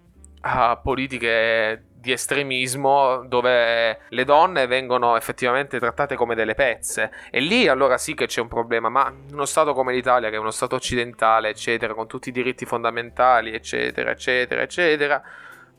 a 0.45 0.76
politiche 0.76 1.92
di 2.02 2.11
estremismo 2.11 3.25
dove 3.26 4.00
le 4.09 4.25
donne 4.25 4.66
vengono 4.66 5.16
effettivamente 5.16 5.78
trattate 5.78 6.16
come 6.16 6.35
delle 6.35 6.54
pezze. 6.54 7.12
E 7.30 7.38
lì 7.38 7.68
allora 7.68 7.97
sì 7.97 8.14
che 8.14 8.26
c'è 8.26 8.40
un 8.40 8.49
problema 8.49 8.88
ma 8.88 9.11
uno 9.30 9.44
stato 9.44 9.73
come 9.73 9.92
l'Italia 9.94 10.28
che 10.28 10.35
è 10.35 10.38
uno 10.38 10.50
stato 10.50 10.75
occidentale 10.75 11.49
eccetera 11.49 11.94
con 11.94 12.09
tutti 12.09 12.30
i 12.30 12.32
diritti 12.32 12.66
fondamentali 12.66 13.52
eccetera 13.52 14.11
eccetera 14.11 14.62
eccetera 14.62 15.23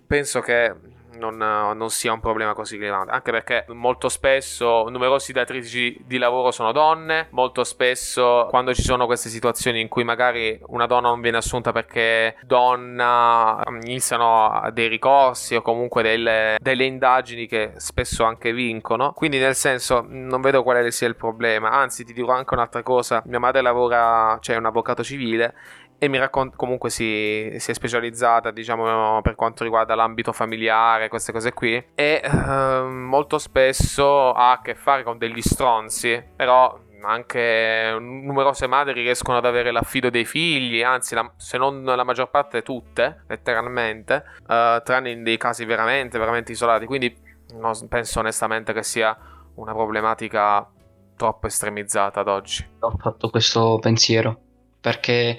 penso 0.07 0.39
che 0.39 0.73
non, 1.17 1.37
non, 1.37 1.89
sia 1.89 2.13
un 2.13 2.19
problema 2.19 2.53
così 2.53 2.77
rilevante. 2.77 3.11
Anche 3.11 3.31
perché 3.31 3.65
molto 3.69 4.09
spesso 4.09 4.87
numerosi 4.89 5.31
datrici 5.31 6.01
di 6.05 6.17
lavoro 6.17 6.51
sono 6.51 6.71
donne, 6.71 7.27
molto 7.31 7.63
spesso 7.63 8.47
quando 8.49 8.73
ci 8.73 8.81
sono 8.81 9.05
queste 9.05 9.29
situazioni 9.29 9.81
in 9.81 9.87
cui 9.87 10.03
magari 10.03 10.59
una 10.67 10.85
donna 10.85 11.09
non 11.09 11.21
viene 11.21 11.37
assunta 11.37 11.71
perché 11.71 12.35
donna 12.43 13.61
iniziano 13.83 14.69
dei 14.71 14.87
ricorsi 14.87 15.55
o 15.55 15.61
comunque 15.61 16.03
delle, 16.03 16.57
delle 16.61 16.85
indagini 16.85 17.47
che 17.47 17.73
spesso 17.77 18.23
anche 18.23 18.53
vincono. 18.53 19.11
Quindi 19.13 19.37
nel 19.37 19.55
senso 19.55 20.05
non 20.07 20.41
vedo 20.41 20.63
quale 20.63 20.91
sia 20.91 21.07
il 21.07 21.15
problema. 21.15 21.71
Anzi 21.71 22.03
ti 22.03 22.13
dirò 22.13 22.33
anche 22.33 22.53
un'altra 22.53 22.83
cosa. 22.83 23.21
Mia 23.25 23.39
madre 23.39 23.61
lavora, 23.61 24.37
cioè 24.41 24.55
è 24.55 24.59
un 24.59 24.65
avvocato 24.65 25.03
civile 25.03 25.53
e 25.97 26.07
mi 26.07 26.17
racconta 26.17 26.55
comunque 26.55 26.89
si, 26.89 27.55
si, 27.57 27.71
è 27.71 27.73
specializzata 27.73 28.51
diciamo 28.51 29.21
per 29.21 29.35
quanto 29.35 29.63
riguarda 29.63 29.95
l'ambito 29.95 30.31
familiare 30.31 31.07
queste 31.07 31.31
cose 31.31 31.53
qui 31.53 31.73
e 31.95 32.21
eh, 32.23 32.81
molto 32.81 33.37
spesso 33.37 34.31
ha 34.33 34.51
a 34.51 34.61
che 34.61 34.75
fare 34.75 35.03
con 35.03 35.17
degli 35.17 35.41
stronzi 35.41 36.21
però 36.35 36.79
anche 37.05 37.95
numerose 37.99 38.67
madri 38.67 39.01
riescono 39.01 39.37
ad 39.37 39.45
avere 39.45 39.71
l'affido 39.71 40.09
dei 40.09 40.25
figli, 40.25 40.81
anzi, 40.81 41.15
la, 41.15 41.29
se 41.35 41.57
non 41.57 41.83
la 41.83 42.03
maggior 42.03 42.29
parte 42.29 42.61
tutte, 42.61 43.23
letteralmente, 43.27 44.23
uh, 44.47 44.81
tranne 44.83 45.11
in 45.11 45.23
dei 45.23 45.37
casi 45.37 45.65
veramente, 45.65 46.17
veramente 46.17 46.53
isolati. 46.53 46.85
Quindi 46.85 47.13
non 47.55 47.73
penso 47.89 48.19
onestamente 48.19 48.73
che 48.73 48.83
sia 48.83 49.17
una 49.55 49.73
problematica 49.73 50.67
troppo 51.15 51.47
estremizzata 51.47 52.21
ad 52.21 52.27
oggi. 52.27 52.65
Ho 52.79 52.95
fatto 52.97 53.29
questo 53.29 53.79
pensiero 53.79 54.39
perché 54.79 55.37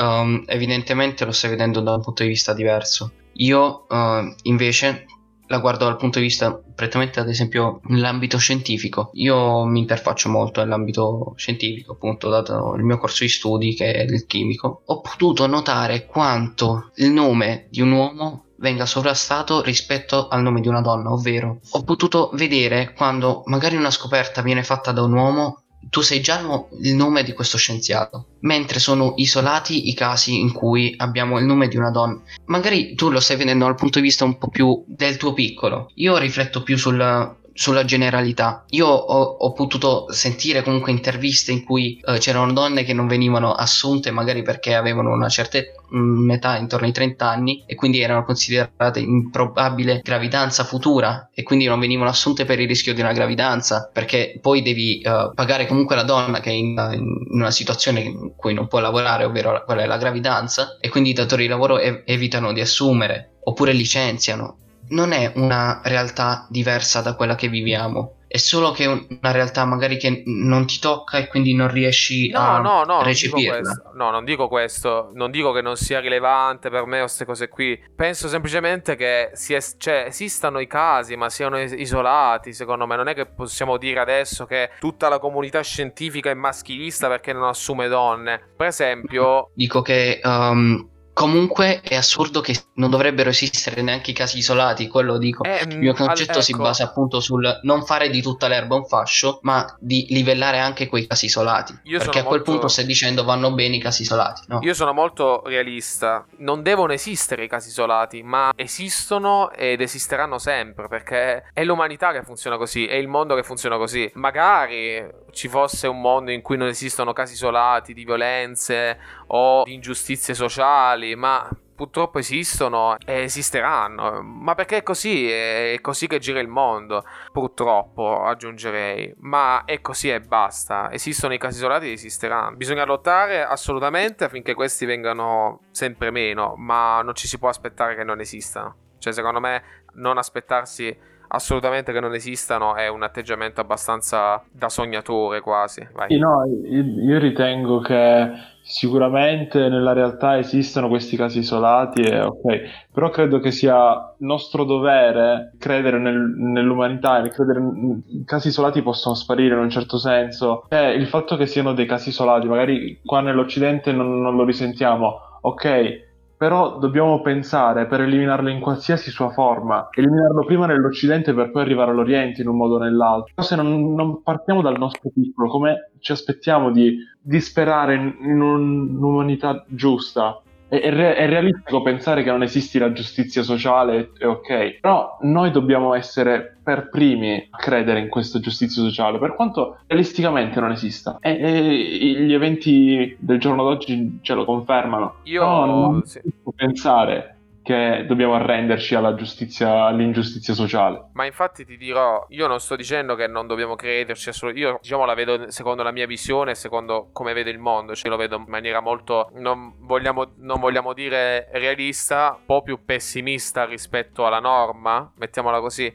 um, 0.00 0.42
evidentemente 0.46 1.24
lo 1.24 1.32
stai 1.32 1.50
vedendo 1.50 1.80
da 1.80 1.94
un 1.94 2.02
punto 2.02 2.22
di 2.22 2.28
vista 2.28 2.54
diverso. 2.54 3.12
Io 3.34 3.86
uh, 3.88 4.34
invece 4.42 5.06
la 5.46 5.58
guardo 5.58 5.84
dal 5.84 5.96
punto 5.96 6.18
di 6.18 6.26
vista 6.26 6.52
prettamente 6.74 7.18
ad 7.18 7.28
esempio 7.28 7.80
nell'ambito 7.84 8.38
scientifico. 8.38 9.10
Io 9.14 9.64
mi 9.64 9.80
interfaccio 9.80 10.28
molto 10.28 10.60
nell'ambito 10.60 11.34
scientifico, 11.36 11.92
appunto, 11.92 12.28
dato 12.28 12.74
il 12.76 12.84
mio 12.84 12.98
corso 12.98 13.24
di 13.24 13.30
studi 13.30 13.74
che 13.74 13.92
è 13.92 14.02
il 14.02 14.26
chimico. 14.26 14.82
Ho 14.86 15.00
potuto 15.00 15.46
notare 15.46 16.06
quanto 16.06 16.92
il 16.96 17.10
nome 17.10 17.66
di 17.68 17.80
un 17.80 17.90
uomo 17.92 18.44
venga 18.60 18.86
sovrastato 18.86 19.62
rispetto 19.62 20.28
al 20.28 20.42
nome 20.42 20.60
di 20.60 20.68
una 20.68 20.82
donna, 20.82 21.10
ovvero 21.10 21.60
ho 21.68 21.82
potuto 21.82 22.30
vedere 22.34 22.92
quando 22.92 23.42
magari 23.46 23.74
una 23.74 23.90
scoperta 23.90 24.42
viene 24.42 24.62
fatta 24.62 24.92
da 24.92 25.02
un 25.02 25.14
uomo 25.14 25.62
tu 25.88 26.02
sai 26.02 26.20
già 26.20 26.40
il 26.82 26.94
nome 26.94 27.22
di 27.22 27.32
questo 27.32 27.56
scienziato, 27.56 28.26
mentre 28.40 28.78
sono 28.78 29.14
isolati 29.16 29.88
i 29.88 29.94
casi 29.94 30.38
in 30.38 30.52
cui 30.52 30.94
abbiamo 30.96 31.38
il 31.38 31.44
nome 31.44 31.68
di 31.68 31.76
una 31.76 31.90
donna. 31.90 32.20
Magari 32.46 32.94
tu 32.94 33.10
lo 33.10 33.20
stai 33.20 33.36
vedendo 33.36 33.64
dal 33.64 33.74
punto 33.74 33.98
di 33.98 34.04
vista 34.04 34.24
un 34.24 34.36
po' 34.38 34.48
più 34.48 34.84
del 34.86 35.16
tuo 35.16 35.32
piccolo. 35.32 35.90
Io 35.94 36.16
rifletto 36.18 36.62
più 36.62 36.76
sul, 36.76 37.38
sulla 37.54 37.84
generalità. 37.84 38.64
Io 38.70 38.86
ho, 38.86 39.22
ho, 39.22 39.52
potuto 39.52 40.06
sentire 40.12 40.62
comunque 40.62 40.92
interviste 40.92 41.52
in 41.52 41.64
cui 41.64 42.00
uh, 42.04 42.14
c'erano 42.18 42.52
donne 42.52 42.84
che 42.84 42.92
non 42.92 43.06
venivano 43.06 43.52
assunte 43.52 44.10
magari 44.10 44.42
perché 44.42 44.74
avevano 44.74 45.12
una 45.12 45.28
certa 45.28 45.58
metà 45.90 46.56
intorno 46.56 46.86
ai 46.86 46.92
30 46.92 47.28
anni 47.28 47.64
e 47.66 47.74
quindi 47.74 48.00
erano 48.00 48.24
considerate 48.24 49.00
improbabile 49.00 50.00
gravidanza 50.02 50.64
futura 50.64 51.28
e 51.34 51.42
quindi 51.42 51.66
non 51.66 51.80
venivano 51.80 52.10
assunte 52.10 52.44
per 52.44 52.60
il 52.60 52.68
rischio 52.68 52.94
di 52.94 53.00
una 53.00 53.12
gravidanza 53.12 53.90
perché 53.92 54.38
poi 54.40 54.62
devi 54.62 55.02
uh, 55.04 55.34
pagare 55.34 55.66
comunque 55.66 55.96
la 55.96 56.04
donna 56.04 56.40
che 56.40 56.50
è 56.50 56.54
in, 56.54 56.68
in, 56.94 57.26
una 57.30 57.50
situazione 57.50 58.00
in 58.00 58.32
cui 58.36 58.54
non 58.54 58.68
può 58.68 58.78
lavorare 58.78 59.24
ovvero 59.24 59.62
quella 59.64 59.82
è 59.82 59.86
la 59.86 59.98
gravidanza 59.98 60.78
e 60.80 60.88
quindi 60.88 61.10
i 61.10 61.14
datori 61.14 61.42
di 61.42 61.48
lavoro 61.48 61.78
ev- 61.78 62.02
evitano 62.04 62.52
di 62.52 62.60
assumere 62.60 63.32
oppure 63.42 63.72
licenziano 63.72 64.56
non 64.88 65.12
è 65.12 65.32
una 65.36 65.80
realtà 65.84 66.46
diversa 66.48 67.00
da 67.00 67.14
quella 67.14 67.34
che 67.34 67.48
viviamo. 67.48 68.14
È 68.30 68.36
solo 68.36 68.70
che 68.70 68.84
è 68.84 68.86
una 68.86 69.32
realtà 69.32 69.64
magari 69.64 69.96
che 69.96 70.22
non 70.24 70.64
ti 70.64 70.78
tocca 70.78 71.18
e 71.18 71.26
quindi 71.26 71.52
non 71.52 71.68
riesci 71.68 72.30
no, 72.30 72.38
a 72.38 72.60
no, 72.60 72.84
no, 72.84 73.02
recepirla. 73.02 73.90
No, 73.94 74.10
non 74.10 74.24
dico 74.24 74.46
questo. 74.46 75.10
Non 75.14 75.32
dico 75.32 75.50
che 75.50 75.60
non 75.62 75.74
sia 75.74 75.98
rilevante 75.98 76.70
per 76.70 76.86
me 76.86 76.98
o 76.98 77.02
queste 77.02 77.24
cose 77.24 77.48
qui. 77.48 77.76
Penso 77.96 78.28
semplicemente 78.28 78.94
che 78.94 79.32
es- 79.32 79.74
cioè, 79.78 80.04
esistano 80.06 80.60
i 80.60 80.68
casi, 80.68 81.16
ma 81.16 81.28
siano 81.28 81.58
es- 81.58 81.74
isolati. 81.76 82.52
Secondo 82.52 82.86
me, 82.86 82.94
non 82.94 83.08
è 83.08 83.14
che 83.14 83.26
possiamo 83.26 83.76
dire 83.78 83.98
adesso 83.98 84.46
che 84.46 84.70
tutta 84.78 85.08
la 85.08 85.18
comunità 85.18 85.60
scientifica 85.62 86.30
è 86.30 86.34
maschilista 86.34 87.08
perché 87.08 87.32
non 87.32 87.48
assume 87.48 87.88
donne. 87.88 88.40
Per 88.56 88.68
esempio, 88.68 89.50
dico 89.54 89.82
che 89.82 90.20
um, 90.22 90.89
Comunque 91.20 91.82
è 91.82 91.96
assurdo 91.96 92.40
che 92.40 92.58
non 92.76 92.88
dovrebbero 92.88 93.28
esistere 93.28 93.82
neanche 93.82 94.12
i 94.12 94.14
casi 94.14 94.38
isolati, 94.38 94.88
quello 94.88 95.18
dico. 95.18 95.44
Eh, 95.44 95.64
il 95.68 95.76
mio 95.76 95.92
concetto 95.92 96.32
ecco. 96.32 96.40
si 96.40 96.56
basa 96.56 96.84
appunto 96.84 97.20
sul 97.20 97.60
non 97.60 97.84
fare 97.84 98.08
di 98.08 98.22
tutta 98.22 98.48
l'erba 98.48 98.76
un 98.76 98.86
fascio, 98.86 99.38
ma 99.42 99.76
di 99.78 100.06
livellare 100.08 100.60
anche 100.60 100.86
quei 100.86 101.06
casi 101.06 101.26
isolati. 101.26 101.78
Io 101.82 101.98
perché 101.98 102.20
a 102.20 102.22
quel 102.22 102.38
molto... 102.38 102.52
punto 102.52 102.68
stai 102.68 102.86
dicendo 102.86 103.22
vanno 103.24 103.52
bene 103.52 103.76
i 103.76 103.80
casi 103.80 104.00
isolati. 104.00 104.44
No? 104.46 104.60
Io 104.62 104.72
sono 104.72 104.94
molto 104.94 105.42
realista. 105.44 106.24
Non 106.38 106.62
devono 106.62 106.94
esistere 106.94 107.44
i 107.44 107.48
casi 107.48 107.68
isolati, 107.68 108.22
ma 108.22 108.52
esistono 108.56 109.50
ed 109.50 109.82
esisteranno 109.82 110.38
sempre 110.38 110.88
perché 110.88 111.50
è 111.52 111.64
l'umanità 111.64 112.12
che 112.12 112.22
funziona 112.22 112.56
così, 112.56 112.86
è 112.86 112.94
il 112.94 113.08
mondo 113.08 113.34
che 113.34 113.42
funziona 113.42 113.76
così. 113.76 114.10
Magari 114.14 115.06
ci 115.32 115.48
fosse 115.48 115.86
un 115.86 116.00
mondo 116.00 116.30
in 116.30 116.40
cui 116.40 116.56
non 116.56 116.68
esistono 116.68 117.12
casi 117.12 117.34
isolati 117.34 117.92
di 117.92 118.04
violenze 118.04 118.98
o 119.32 119.62
di 119.64 119.74
ingiustizie 119.74 120.34
sociali, 120.34 121.14
ma 121.14 121.48
purtroppo 121.74 122.18
esistono 122.18 122.96
e 123.06 123.22
esisteranno. 123.22 124.22
Ma 124.22 124.54
perché 124.54 124.78
è 124.78 124.82
così? 124.82 125.30
È 125.30 125.78
così 125.80 126.06
che 126.06 126.18
gira 126.18 126.40
il 126.40 126.48
mondo. 126.48 127.04
Purtroppo, 127.32 128.22
aggiungerei. 128.22 129.14
Ma 129.20 129.64
è 129.64 129.80
così 129.80 130.10
e 130.10 130.20
basta. 130.20 130.92
Esistono 130.92 131.32
i 131.32 131.38
casi 131.38 131.56
isolati 131.56 131.86
e 131.86 131.92
esisteranno. 131.92 132.56
Bisogna 132.56 132.84
lottare 132.84 133.42
assolutamente 133.42 134.24
affinché 134.24 134.52
questi 134.52 134.84
vengano 134.84 135.60
sempre 135.70 136.10
meno. 136.10 136.54
Ma 136.56 137.00
non 137.02 137.14
ci 137.14 137.26
si 137.26 137.38
può 137.38 137.48
aspettare 137.48 137.94
che 137.94 138.04
non 138.04 138.20
esistano. 138.20 138.76
Cioè, 138.98 139.14
secondo 139.14 139.40
me, 139.40 139.84
non 139.94 140.18
aspettarsi 140.18 140.94
assolutamente 141.32 141.92
che 141.92 142.00
non 142.00 142.14
esistano 142.14 142.74
è 142.74 142.88
un 142.88 143.02
atteggiamento 143.02 143.60
abbastanza 143.60 144.42
da 144.50 144.68
sognatore 144.68 145.40
quasi. 145.40 145.86
Vai. 145.92 146.16
No, 146.18 146.44
io 146.44 147.18
ritengo 147.18 147.80
che 147.80 148.30
sicuramente 148.62 149.68
nella 149.68 149.92
realtà 149.92 150.38
esistono 150.38 150.88
questi 150.88 151.16
casi 151.16 151.38
isolati 151.38 152.02
e 152.02 152.20
ok, 152.20 152.60
però 152.92 153.10
credo 153.10 153.40
che 153.40 153.50
sia 153.50 154.14
nostro 154.18 154.64
dovere 154.64 155.52
credere 155.58 155.98
nel, 155.98 156.34
nell'umanità 156.36 157.20
credere 157.28 157.58
in 157.58 158.24
casi 158.24 158.48
isolati 158.48 158.82
possono 158.82 159.14
sparire 159.14 159.54
in 159.54 159.60
un 159.60 159.70
certo 159.70 159.98
senso. 159.98 160.66
E 160.68 160.92
il 160.92 161.06
fatto 161.06 161.36
che 161.36 161.46
siano 161.46 161.72
dei 161.72 161.86
casi 161.86 162.10
isolati, 162.10 162.46
magari 162.46 163.00
qua 163.04 163.20
nell'Occidente 163.20 163.92
non, 163.92 164.20
non 164.20 164.36
lo 164.36 164.44
risentiamo, 164.44 165.38
ok, 165.40 166.08
però 166.40 166.78
dobbiamo 166.78 167.20
pensare 167.20 167.84
per 167.84 168.00
eliminarlo 168.00 168.48
in 168.48 168.60
qualsiasi 168.60 169.10
sua 169.10 169.28
forma, 169.28 169.90
eliminarlo 169.92 170.46
prima 170.46 170.64
nell'Occidente 170.64 171.34
per 171.34 171.50
poi 171.50 171.60
arrivare 171.60 171.90
all'Oriente 171.90 172.40
in 172.40 172.48
un 172.48 172.56
modo 172.56 172.76
o 172.76 172.78
nell'altro. 172.78 173.34
Però 173.34 173.46
se 173.46 173.56
non, 173.56 173.92
non 173.92 174.22
partiamo 174.22 174.62
dal 174.62 174.78
nostro 174.78 175.10
piccolo, 175.12 175.50
come 175.50 175.90
ci 175.98 176.12
aspettiamo 176.12 176.70
di, 176.70 176.96
di 177.20 177.40
sperare 177.42 177.94
in, 177.94 178.16
in 178.22 178.40
un'umanità 178.40 179.66
giusta? 179.68 180.40
È, 180.70 180.88
realistico 180.90 181.82
pensare 181.82 182.22
che 182.22 182.30
non 182.30 182.44
esisti 182.44 182.78
la 182.78 182.92
giustizia 182.92 183.42
sociale, 183.42 184.12
è 184.16 184.26
ok, 184.26 184.78
però 184.80 185.18
noi 185.22 185.50
dobbiamo 185.50 185.94
essere 185.94 186.58
per 186.62 186.88
primi 186.90 187.48
a 187.50 187.56
credere 187.56 187.98
in 187.98 188.08
questa 188.08 188.38
giustizia 188.38 188.80
sociale, 188.80 189.18
per 189.18 189.34
quanto 189.34 189.78
realisticamente 189.88 190.60
non 190.60 190.70
esista. 190.70 191.18
E, 191.20 191.32
e 191.32 192.24
gli 192.24 192.32
eventi 192.32 193.16
del 193.18 193.40
giorno 193.40 193.64
d'oggi 193.64 194.20
ce 194.22 194.34
lo 194.34 194.44
confermano. 194.44 195.14
Io 195.24 195.42
no, 195.42 195.66
non 195.66 196.02
sì. 196.04 196.20
pensare 196.54 197.39
che 197.70 198.04
dobbiamo 198.06 198.34
arrenderci 198.34 198.96
alla 198.96 199.14
giustizia, 199.14 199.84
all'ingiustizia 199.84 200.54
sociale. 200.54 201.10
Ma 201.12 201.24
infatti 201.24 201.64
ti 201.64 201.76
dirò, 201.76 202.26
io 202.30 202.48
non 202.48 202.58
sto 202.58 202.74
dicendo 202.74 203.14
che 203.14 203.28
non 203.28 203.46
dobbiamo 203.46 203.76
crederci, 203.76 204.30
io 204.54 204.78
diciamo 204.82 205.04
la 205.04 205.14
vedo 205.14 205.50
secondo 205.50 205.84
la 205.84 205.92
mia 205.92 206.06
visione, 206.06 206.56
secondo 206.56 207.10
come 207.12 207.32
vedo 207.32 207.48
il 207.48 207.58
mondo, 207.58 207.94
cioè 207.94 208.10
lo 208.10 208.16
vedo 208.16 208.36
in 208.36 208.44
maniera 208.48 208.80
molto, 208.80 209.30
non 209.34 209.74
vogliamo, 209.78 210.32
non 210.38 210.58
vogliamo 210.58 210.92
dire 210.92 211.48
realista, 211.52 212.34
un 212.36 212.44
po' 212.46 212.62
più 212.62 212.84
pessimista 212.84 213.64
rispetto 213.64 214.26
alla 214.26 214.40
norma, 214.40 215.12
mettiamola 215.16 215.60
così, 215.60 215.92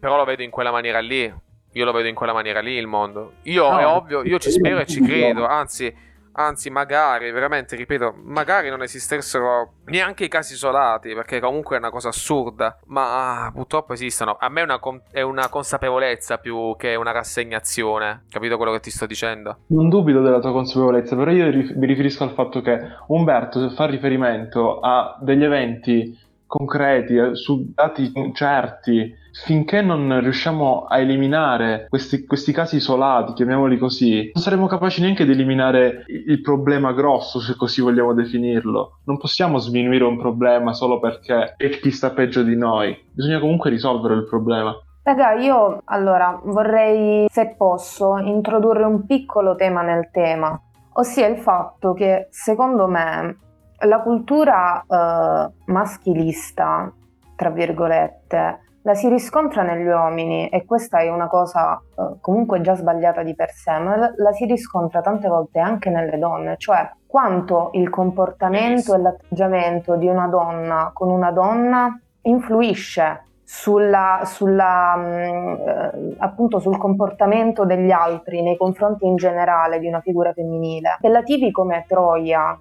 però 0.00 0.16
lo 0.16 0.24
vedo 0.24 0.42
in 0.42 0.50
quella 0.50 0.72
maniera 0.72 0.98
lì, 0.98 1.32
io 1.74 1.84
lo 1.84 1.92
vedo 1.92 2.08
in 2.08 2.14
quella 2.14 2.32
maniera 2.32 2.60
lì 2.60 2.72
il 2.72 2.88
mondo. 2.88 3.34
Io 3.42 3.70
no, 3.70 3.78
è 3.78 3.86
ovvio, 3.86 4.24
io 4.24 4.38
ci 4.38 4.50
spero 4.50 4.80
e 4.80 4.86
ci 4.86 5.00
credo, 5.00 5.46
anzi 5.46 6.10
Anzi, 6.34 6.70
magari, 6.70 7.30
veramente, 7.30 7.76
ripeto, 7.76 8.14
magari 8.22 8.70
non 8.70 8.82
esistessero 8.82 9.74
neanche 9.86 10.24
i 10.24 10.28
casi 10.28 10.54
isolati, 10.54 11.12
perché 11.14 11.40
comunque 11.40 11.76
è 11.76 11.78
una 11.78 11.90
cosa 11.90 12.08
assurda, 12.08 12.78
ma 12.86 13.44
ah, 13.44 13.52
purtroppo 13.52 13.92
esistono. 13.92 14.36
A 14.38 14.48
me 14.48 14.60
è 14.60 14.64
una, 14.64 14.80
è 15.10 15.20
una, 15.20 15.48
consapevolezza 15.48 16.38
più 16.38 16.74
che 16.78 16.94
una 16.94 17.12
rassegnazione. 17.12 18.24
Capito 18.30 18.56
quello 18.56 18.72
che 18.72 18.80
ti 18.80 18.90
sto 18.90 19.06
dicendo? 19.06 19.58
Non 19.68 19.88
dubito 19.88 20.22
della 20.22 20.40
tua 20.40 20.52
consapevolezza, 20.52 21.16
però 21.16 21.30
io 21.30 21.46
mi 21.76 21.86
riferisco 21.86 22.24
al 22.24 22.32
fatto 22.32 22.62
che 22.62 22.80
Umberto 23.08 23.68
fa 23.70 23.86
riferimento 23.86 24.80
a 24.80 25.18
degli 25.20 25.44
eventi 25.44 26.18
concreti, 26.46 27.16
eh, 27.16 27.34
su 27.34 27.72
dati 27.74 28.12
certi, 28.34 29.14
finché 29.32 29.80
non 29.80 30.20
riusciamo 30.20 30.84
a 30.88 30.98
eliminare 30.98 31.86
questi, 31.88 32.24
questi, 32.26 32.52
casi 32.52 32.76
isolati, 32.76 33.32
chiamiamoli 33.32 33.78
così, 33.78 34.30
non 34.34 34.42
saremo 34.42 34.66
capaci 34.66 35.00
neanche 35.00 35.24
di 35.24 35.32
eliminare 35.32 36.04
il 36.06 36.40
problema 36.40 36.92
grosso, 36.92 37.40
se 37.40 37.56
così 37.56 37.80
vogliamo 37.80 38.12
definirlo. 38.12 39.00
Non 39.04 39.18
possiamo 39.18 39.58
sminuire 39.58 40.04
un 40.04 40.18
problema 40.18 40.72
solo 40.72 41.00
perché 41.00 41.54
è 41.56 41.68
chi 41.70 41.90
sta 41.90 42.10
peggio 42.10 42.42
di 42.42 42.56
noi. 42.56 42.96
Bisogna 43.12 43.40
comunque 43.40 43.70
risolvere 43.70 44.14
il 44.14 44.26
problema. 44.26 44.74
Raga, 45.04 45.32
io 45.32 45.80
allora 45.86 46.40
vorrei, 46.44 47.26
se 47.28 47.54
posso, 47.56 48.18
introdurre 48.18 48.84
un 48.84 49.04
piccolo 49.04 49.56
tema 49.56 49.82
nel 49.82 50.10
tema, 50.12 50.60
ossia 50.92 51.26
il 51.26 51.38
fatto 51.38 51.92
che 51.92 52.28
secondo 52.30 52.86
me 52.86 53.36
la 53.80 54.00
cultura 54.00 54.84
eh, 54.86 55.52
maschilista, 55.66 56.92
tra 57.34 57.50
virgolette, 57.50 58.60
la 58.82 58.94
si 58.94 59.08
riscontra 59.08 59.62
negli 59.62 59.86
uomini 59.86 60.48
e 60.48 60.64
questa 60.64 60.98
è 60.98 61.08
una 61.08 61.28
cosa 61.28 61.80
eh, 61.80 62.16
comunque 62.20 62.60
già 62.60 62.74
sbagliata 62.74 63.22
di 63.22 63.34
per 63.34 63.50
sé, 63.50 63.78
ma 63.78 63.96
la, 63.96 64.32
si 64.32 64.44
riscontra 64.44 65.00
tante 65.00 65.28
volte 65.28 65.60
anche 65.60 65.90
nelle 65.90 66.18
donne, 66.18 66.56
cioè 66.58 66.90
quanto 67.06 67.70
il 67.74 67.90
comportamento 67.90 68.94
e 68.94 68.98
l'atteggiamento 68.98 69.96
di 69.96 70.08
una 70.08 70.26
donna 70.26 70.90
con 70.92 71.10
una 71.10 71.30
donna 71.30 71.98
influisce 72.22 73.26
sulla, 73.44 74.22
sulla, 74.24 74.94
mm, 74.96 75.54
eh, 75.68 76.14
appunto 76.18 76.58
sul 76.58 76.78
comportamento 76.78 77.64
degli 77.64 77.90
altri 77.90 78.42
nei 78.42 78.56
confronti 78.56 79.06
in 79.06 79.16
generale 79.16 79.78
di 79.78 79.86
una 79.86 80.00
figura 80.00 80.32
femminile. 80.32 80.94
Appellativi 80.96 81.50
come 81.50 81.84
Troia, 81.86 82.58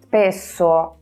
spesso 0.00 0.96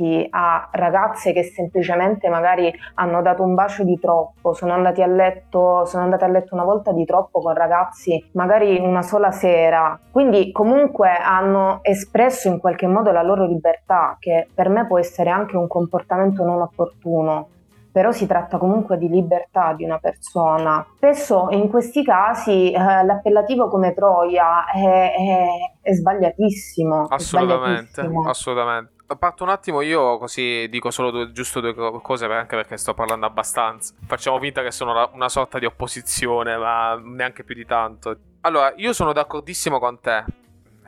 detti 0.00 0.26
a 0.30 0.68
ragazze 0.72 1.32
che 1.32 1.42
semplicemente 1.44 2.28
magari 2.28 2.72
hanno 2.94 3.20
dato 3.20 3.42
un 3.42 3.54
bacio 3.54 3.84
di 3.84 3.98
troppo, 3.98 4.54
sono 4.54 4.72
andati 4.72 5.02
a 5.02 5.06
letto, 5.06 5.84
sono 5.84 6.04
andate 6.04 6.24
a 6.24 6.28
letto 6.28 6.54
una 6.54 6.64
volta 6.64 6.92
di 6.92 7.04
troppo 7.04 7.40
con 7.40 7.54
ragazzi 7.54 8.24
magari 8.32 8.78
una 8.78 9.02
sola 9.02 9.30
sera, 9.30 9.98
quindi 10.10 10.50
comunque 10.52 11.10
hanno 11.10 11.80
espresso 11.82 12.48
in 12.48 12.58
qualche 12.58 12.86
modo 12.86 13.12
la 13.12 13.22
loro 13.22 13.46
libertà, 13.46 14.16
che 14.18 14.48
per 14.52 14.68
me 14.68 14.86
può 14.86 14.98
essere 14.98 15.30
anche 15.30 15.56
un 15.56 15.68
comportamento 15.68 16.44
non 16.44 16.62
opportuno 16.62 17.48
però 17.92 18.12
si 18.12 18.24
tratta 18.24 18.56
comunque 18.56 18.98
di 18.98 19.08
libertà 19.08 19.72
di 19.72 19.82
una 19.82 19.98
persona. 19.98 20.86
Spesso 20.94 21.48
in 21.50 21.68
questi 21.68 22.04
casi 22.04 22.70
eh, 22.70 22.78
l'appellativo 22.78 23.66
come 23.66 23.94
Troia 23.94 24.64
è, 24.66 25.12
è, 25.12 25.46
è 25.80 25.92
sbagliatissimo. 25.92 27.06
Assolutamente, 27.08 27.80
è 27.80 28.04
sbagliatissimo. 28.04 28.28
assolutamente. 28.28 28.98
Parto 29.18 29.42
un 29.42 29.48
attimo 29.48 29.80
io 29.80 30.18
così 30.18 30.68
dico 30.68 30.90
solo 30.90 31.10
due, 31.10 31.32
giusto 31.32 31.60
due 31.60 31.74
cose 31.74 32.26
anche 32.26 32.56
perché 32.56 32.76
sto 32.76 32.94
parlando 32.94 33.26
abbastanza. 33.26 33.94
Facciamo 34.06 34.38
finta 34.38 34.62
che 34.62 34.70
sono 34.70 35.10
una 35.14 35.28
sorta 35.28 35.58
di 35.58 35.64
opposizione, 35.64 36.56
ma 36.56 36.94
neanche 37.02 37.42
più 37.44 37.54
di 37.54 37.66
tanto. 37.66 38.16
Allora, 38.42 38.72
io 38.76 38.92
sono 38.92 39.12
d'accordissimo 39.12 39.78
con 39.78 40.00
te 40.00 40.24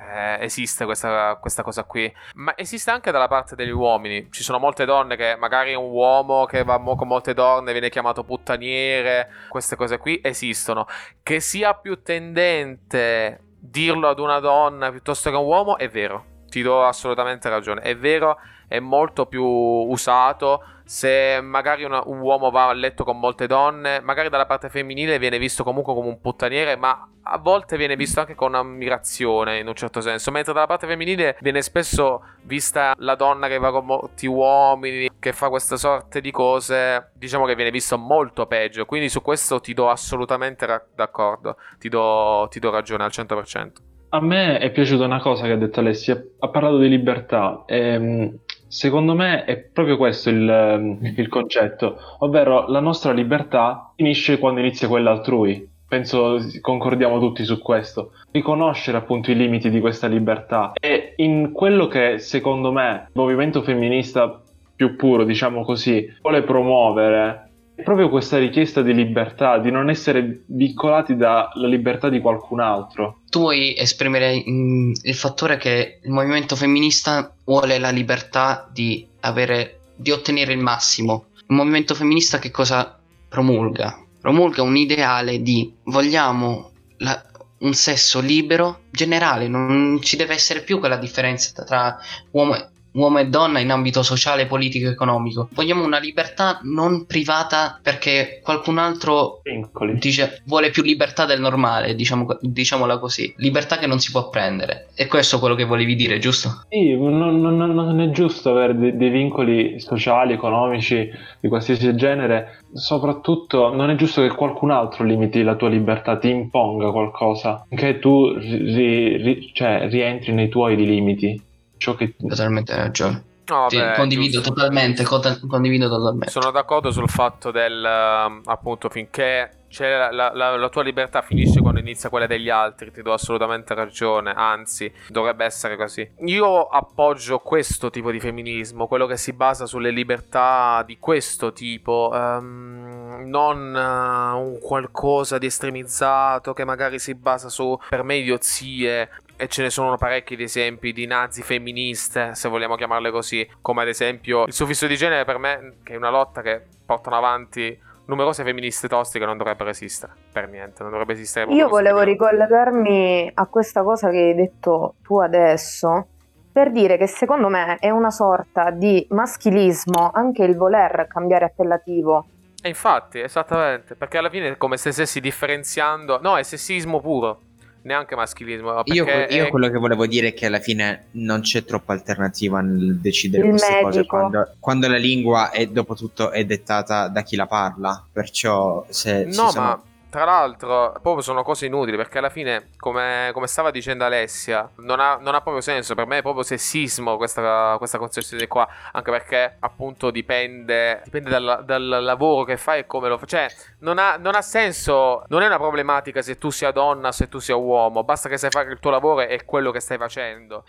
eh, 0.03 0.39
esiste 0.41 0.85
questa, 0.85 1.37
questa, 1.41 1.63
cosa 1.63 1.85
qui. 1.85 2.13
Ma 2.35 2.53
esiste 2.57 2.91
anche 2.91 3.11
dalla 3.11 3.29
parte 3.29 3.55
degli 3.55 3.71
uomini. 3.71 4.29
Ci 4.31 4.43
sono 4.43 4.59
molte 4.59 4.85
donne 4.85 5.17
che 5.17 5.37
magari 5.37 5.75
un 5.75 5.91
uomo 5.91 6.45
che 6.45 6.65
va 6.65 6.81
con 6.81 7.07
molte 7.07 7.35
donne 7.35 7.73
viene 7.73 7.89
chiamato 7.91 8.25
puttaniere. 8.25 9.31
Queste 9.49 9.77
cose 9.77 9.99
qui 9.99 10.21
esistono. 10.23 10.87
Che 11.23 11.41
sia 11.41 11.75
più 11.75 12.03
tendente 12.03 13.41
dirlo 13.59 14.09
ad 14.09 14.19
una 14.19 14.41
donna 14.41 14.91
piuttosto 14.91 15.31
che 15.31 15.37
a 15.37 15.39
un 15.39 15.47
uomo 15.47 15.79
è 15.79 15.89
vero. 15.89 16.32
Ti 16.53 16.61
do 16.61 16.85
assolutamente 16.85 17.49
ragione. 17.49 17.81
È 17.81 17.97
vero, 17.97 18.37
è 18.69 18.79
molto 18.79 19.25
più 19.25 19.43
usato 19.43 20.63
se 20.85 21.41
magari 21.41 21.83
una, 21.85 22.03
un 22.05 22.21
uomo 22.21 22.51
va 22.51 22.69
a 22.69 22.75
letto 22.75 23.05
con 23.05 23.19
molte 23.19 23.47
donne, 23.47 24.01
magari 24.01 24.29
dalla 24.29 24.45
parte 24.45 24.69
femminile 24.69 25.19
viene 25.19 25.39
visto 25.39 25.65
comunque 25.65 25.95
come 25.95 26.09
un 26.09 26.21
puttaniere, 26.21 26.77
ma 26.77 27.09
a 27.23 27.39
volte 27.39 27.79
viene 27.79 27.97
visto 27.97 28.21
anche 28.21 28.35
con 28.35 28.55
ammirazione 28.55 29.61
in 29.61 29.67
un 29.67 29.75
certo 29.75 30.03
senso, 30.03 30.31
mentre 30.31 30.53
dalla 30.53 30.67
parte 30.67 30.87
femminile 30.87 31.39
viene 31.41 31.63
spesso 31.63 32.23
vista 32.43 32.93
la 32.99 33.15
donna 33.15 33.49
che 33.49 33.57
va 33.57 33.71
con 33.71 33.87
molti 33.87 34.27
uomini, 34.27 35.09
che 35.19 35.33
fa 35.33 35.49
questa 35.49 35.79
sorte 35.79 36.21
di 36.21 36.31
cose, 36.31 37.13
diciamo 37.15 37.47
che 37.47 37.55
viene 37.55 37.71
visto 37.71 37.97
molto 37.97 38.45
peggio, 38.45 38.85
quindi 38.85 39.09
su 39.09 39.23
questo 39.23 39.59
ti 39.59 39.73
do 39.73 39.89
assolutamente 39.89 40.67
ra- 40.67 40.85
d'accordo, 40.95 41.57
ti 41.79 41.89
do, 41.89 42.47
ti 42.51 42.59
do 42.59 42.71
ragione 42.71 43.05
al 43.05 43.11
100%. 43.11 43.92
A 44.15 44.21
me 44.21 44.59
è 44.59 44.71
piaciuta 44.71 45.05
una 45.05 45.21
cosa 45.21 45.47
che 45.47 45.53
ha 45.53 45.57
detto 45.57 45.81
Alessia, 45.81 46.23
ha 46.39 46.49
parlato 46.49 46.79
di 46.79 46.89
libertà. 46.89 47.65
E, 47.67 47.79
ehm, 47.79 48.39
Secondo 48.73 49.15
me 49.15 49.45
è 49.45 49.59
proprio 49.59 49.99
questo 49.99 50.31
il, 50.31 50.49
ehm, 50.49 51.13
il, 51.17 51.29
concetto, 51.29 51.99
ovvero 52.21 52.67
la 52.69 52.81
nostra 52.81 53.13
libertà 53.13 53.93
finisce 53.95 54.39
quando 54.39 54.61
inizia 54.61 54.89
quella 54.89 55.11
altrui. 55.11 55.69
Penso 55.87 56.39
concordiamo 56.63 57.19
tutti 57.19 57.45
su 57.45 57.61
questo. 57.61 58.13
Riconoscere 58.31 58.97
appunto 58.97 59.31
i 59.31 59.37
limiti 59.37 59.69
di 59.69 59.79
questa 59.79 60.07
libertà 60.07 60.73
e 60.81 61.13
in 61.17 61.53
quello 61.53 61.87
che 61.87 62.17
secondo 62.17 62.73
me 62.73 63.09
il 63.09 63.13
movimento 63.13 63.61
femminista 63.61 64.41
più 64.75 64.97
puro, 64.97 65.25
diciamo 65.25 65.65
così, 65.65 66.11
vuole 66.23 66.43
promuovere 66.43 67.52
proprio 67.75 68.09
questa 68.09 68.39
richiesta 68.39 68.83
di 68.83 68.95
libertà, 68.95 69.59
di 69.59 69.71
non 69.71 69.91
essere 69.91 70.43
vincolati 70.47 71.17
dalla 71.17 71.67
libertà 71.67 72.09
di 72.09 72.21
qualcun 72.21 72.61
altro. 72.61 73.21
Tu 73.29 73.41
vuoi 73.41 73.77
esprimere 73.77 74.43
mh, 74.45 74.93
il 75.03 75.15
fattore 75.15 75.57
che 75.57 76.01
il 76.03 76.11
movimento 76.11 76.57
femminista 76.57 77.35
vuole 77.45 77.79
la 77.79 77.91
libertà 77.91 78.69
di, 78.71 79.07
avere, 79.21 79.81
di 79.97 80.11
ottenere 80.11 80.53
il 80.53 80.61
massimo. 80.61 81.27
Il 81.49 81.57
movimento 81.57 81.95
femminista 81.95 82.39
che 82.39 82.51
cosa 82.51 82.99
promulga? 83.29 83.99
Promulga 84.21 84.63
un 84.63 84.77
ideale 84.77 85.43
di 85.43 85.75
vogliamo 85.85 86.71
la, 86.99 87.21
un 87.63 87.75
sesso 87.75 88.21
libero, 88.21 88.83
generale, 88.91 89.49
non 89.49 89.99
ci 90.03 90.17
deve 90.17 90.35
essere 90.35 90.61
più 90.61 90.79
quella 90.79 90.97
differenza 90.97 91.65
tra 91.65 91.99
uomo 92.33 92.71
uomo 92.93 93.19
e 93.19 93.27
donna 93.27 93.59
in 93.59 93.71
ambito 93.71 94.03
sociale, 94.03 94.47
politico 94.47 94.89
e 94.89 94.93
economico. 94.93 95.49
Vogliamo 95.53 95.85
una 95.85 95.99
libertà 95.99 96.61
non 96.63 97.07
privata 97.07 97.79
perché 97.83 98.41
qualcun 98.43 98.79
altro 98.79 99.41
Vincoli. 99.43 99.99
dice 99.99 100.43
vuole 100.47 100.71
più 100.71 100.83
libertà 100.83 101.25
del 101.25 101.41
normale, 101.41 101.95
diciamo, 101.95 102.27
diciamola 102.41 102.99
così. 102.99 103.33
Libertà 103.39 103.79
che 103.79 103.87
non 103.87 103.99
si 103.99 104.11
può 104.11 104.29
prendere. 104.29 104.89
E 104.95 105.07
questo 105.07 105.37
è 105.37 105.39
quello 105.39 105.55
che 105.55 105.65
volevi 105.65 105.95
dire, 105.95 106.19
giusto? 106.19 106.65
Sì, 106.69 106.95
non, 106.97 107.41
non- 107.41 107.57
non 107.57 108.01
è 108.01 108.11
giusto 108.11 108.51
avere 108.51 108.77
de- 108.77 108.97
dei 108.97 109.11
vincoli 109.11 109.81
sociali, 109.81 110.33
economici, 110.35 111.11
di 111.41 111.49
qualsiasi 111.49 111.95
genere. 111.97 112.59
Soprattutto 112.75 113.75
non 113.75 113.91
è 113.91 113.95
giusto 113.97 114.23
che 114.23 114.29
qualcun 114.35 114.71
altro 114.71 115.05
limiti 115.05 115.43
la 115.43 115.55
tua 115.57 115.69
libertà, 115.69 116.19
ti 116.19 116.29
imponga 116.29 116.91
qualcosa, 116.91 117.67
che 117.69 117.99
tu 117.99 118.33
ri- 118.37 119.17
ri- 119.17 119.51
cioè, 119.55 119.89
rientri 119.89 120.33
nei 120.33 120.49
tuoi 120.49 120.77
limiti. 120.77 121.41
Ciò 121.83 121.97
che 121.97 122.15
Totalmente 122.17 122.77
ragione. 122.77 123.25
No, 123.47 123.67
Sì, 123.69 123.77
vabbè, 123.77 123.97
condivido 123.97 124.41
totalmente, 124.41 125.03
condivido 125.03 125.89
totalmente. 125.89 126.31
Sono 126.31 126.53
d'accordo 126.53 126.93
sul 126.93 127.09
fatto 127.09 127.51
del 127.51 127.85
ehm, 127.85 128.43
appunto 128.45 128.89
finché 128.89 129.65
c'è 129.69 130.11
la, 130.13 130.33
la- 130.33 130.57
la- 130.57 130.69
tua 130.69 130.85
libertà 130.85 131.23
finisce 131.23 131.61
quando 131.61 131.81
inizia 131.81 132.09
quella 132.09 132.29
degli 132.29 132.49
altri, 132.51 132.93
ti 132.93 133.03
do 133.03 133.13
assolutamente 133.13 133.75
ragione, 133.75 134.33
anzi 134.33 134.93
dovrebbe 135.09 135.45
essere 135.45 135.77
così. 135.77 136.09
Io 136.27 136.69
appoggio 136.69 137.39
questo 137.41 137.91
tipo 137.91 138.13
di 138.13 138.21
femminismo, 138.21 138.87
quello 138.87 139.07
che 139.07 139.17
si 139.17 139.33
basa 139.33 139.67
sulle 139.67 139.91
libertà 139.91 140.85
di 140.87 140.99
questo 141.01 141.53
tipo, 141.53 142.13
ehm, 142.15 143.25
non 143.27 143.75
eh, 143.75 144.39
un 144.39 144.59
qualcosa 144.61 145.39
di 145.39 145.47
estremizzato 145.47 146.53
che 146.53 146.65
magari 146.65 147.01
si 147.01 147.15
basa 147.17 147.49
su 147.49 147.77
per 147.89 148.05
me 148.05 148.17
idiozie 148.17 149.11
e 149.43 149.49
ce 149.49 149.63
ne 149.63 149.71
sono 149.71 149.97
parecchi 149.97 150.37
di 150.37 150.45
esempi 150.45 150.93
di 150.93 151.05
nazi 151.05 151.43
femministe, 151.43 152.37
se 152.37 152.49
vogliamo 152.49 152.77
chiamarle 152.77 153.11
così, 153.11 153.45
come 153.61 153.83
ad 153.83 153.89
esempio 153.89 154.45
il 154.45 154.53
suffisso 154.53 154.87
di 154.87 154.97
genere 154.97 155.25
per 155.25 155.39
me, 155.39 155.79
che 155.83 155.95
è 155.95 155.97
una 155.97 156.11
lotta 156.11 156.43
che 156.43 156.63
portano 156.87 157.17
avanti 157.17 157.77
numerose 158.05 158.45
femministe 158.45 158.87
tossiche, 158.87 159.25
non 159.25 159.37
dovrebbero 159.37 159.69
esistere, 159.69 160.13
per 160.33 160.49
niente, 160.49 160.85
non 160.85 160.93
dovrebbe 160.93 161.15
esistere. 161.15 161.53
Io 161.53 161.67
volevo 161.67 162.03
ricollegarmi 162.03 163.33
a 163.35 163.47
questa 163.47 163.83
cosa 163.83 164.11
che 164.11 164.19
hai 164.19 164.35
detto 164.37 164.95
tu 165.03 165.19
adesso 165.19 166.07
per 166.53 166.71
dire 166.71 166.97
che 166.97 167.09
secondo 167.09 167.49
me 167.49 167.79
è 167.81 167.91
una 167.91 168.11
sorta 168.11 168.71
di 168.71 169.05
maschilismo 169.11 170.13
anche 170.15 170.45
il 170.45 170.57
voler 170.57 171.09
cambiare 171.09 171.47
appellativo. 171.47 172.27
E 172.63 172.69
infatti, 172.69 173.19
esattamente, 173.19 173.97
perché 173.97 174.19
alla 174.19 174.31
fine 174.31 174.51
è 174.51 174.57
come 174.57 174.77
se 174.77 174.93
stessi 174.93 175.19
differenziando, 175.19 176.21
no, 176.23 176.39
è 176.39 176.45
sessismo 176.45 177.01
puro, 177.01 177.41
neanche 177.83 178.15
maschilismo. 178.15 178.83
Io, 178.85 179.05
io 179.05 179.45
è- 179.47 179.49
quello 179.49 179.69
che 179.71 179.79
volevo 179.79 180.07
dire 180.07 180.29
è 180.29 180.35
che 180.35 180.47
alla 180.47 180.61
fine 180.61 181.07
non 181.13 181.41
c'è 181.41 181.65
troppa 181.65 181.93
alternativa 181.93 182.61
nel 182.61 182.97
decidere 182.99 183.45
Il 183.45 183.51
queste 183.51 183.81
cose 183.83 183.97
medico. 183.99 184.17
quando, 184.17 184.55
quando 184.59 184.89
la 184.89 184.97
lingua 184.97 185.51
è 185.51 185.67
dopo 185.67 185.95
tutto 185.95 186.31
è 186.31 186.45
dettata 186.45 187.09
da 187.09 187.23
chi 187.23 187.37
la 187.37 187.47
parla. 187.47 188.05
Perciò 188.13 188.85
se 188.89 189.25
No, 189.25 189.51
sono- 189.51 189.53
ma 189.65 189.83
tra 190.13 190.27
l'altro, 190.27 190.93
proprio 191.01 191.23
sono 191.23 191.43
cose 191.43 191.65
inutili 191.65 191.97
perché 191.97 192.19
alla 192.19 192.29
fine, 192.29 192.69
come, 192.77 193.31
come 193.33 193.47
stava 193.47 193.71
dicendo 193.71 194.05
Alessia, 194.05 194.71
non 194.81 195.01
ha, 195.01 195.17
non 195.17 195.35
ha 195.35 195.41
proprio 195.41 195.63
senso. 195.63 195.95
Per 195.95 196.07
me 196.07 196.19
è 196.19 196.21
proprio 196.21 196.43
sessismo 196.43 197.17
questa, 197.17 197.77
questa 197.79 197.97
concezione 197.97 198.47
qua. 198.47 198.69
Anche 198.93 199.11
perché, 199.11 199.57
appunto, 199.59 200.11
dipende, 200.11 201.01
dipende 201.05 201.31
dal, 201.31 201.63
dal 201.65 202.03
lavoro 202.03 202.45
che 202.45 202.59
fai 202.59 202.81
e 202.81 202.87
come 202.87 203.09
lo 203.09 203.17
fai. 203.17 203.27
Cioè, 203.27 203.47
non 203.79 203.97
ha, 203.97 204.19
non 204.19 204.35
ha 204.35 204.43
senso. 204.43 205.25
Non 205.29 205.41
è 205.41 205.47
una 205.47 205.57
problematica 205.57 206.21
se 206.21 206.37
tu 206.37 206.51
sia 206.51 206.73
donna 206.73 207.09
o 207.09 207.13
se 207.13 207.31
tu 207.31 207.39
sia 207.39 207.57
uomo. 207.57 208.05
Basta 208.05 208.29
che 208.29 208.37
sai 208.37 208.51
fare 208.51 208.71
il 208.71 208.81
tuo 208.81 208.91
lavoro 208.91 209.23
e 209.23 209.47
quello 209.47 209.71
che 209.71 209.81
stai 209.81 209.97
facendo. 209.97 210.65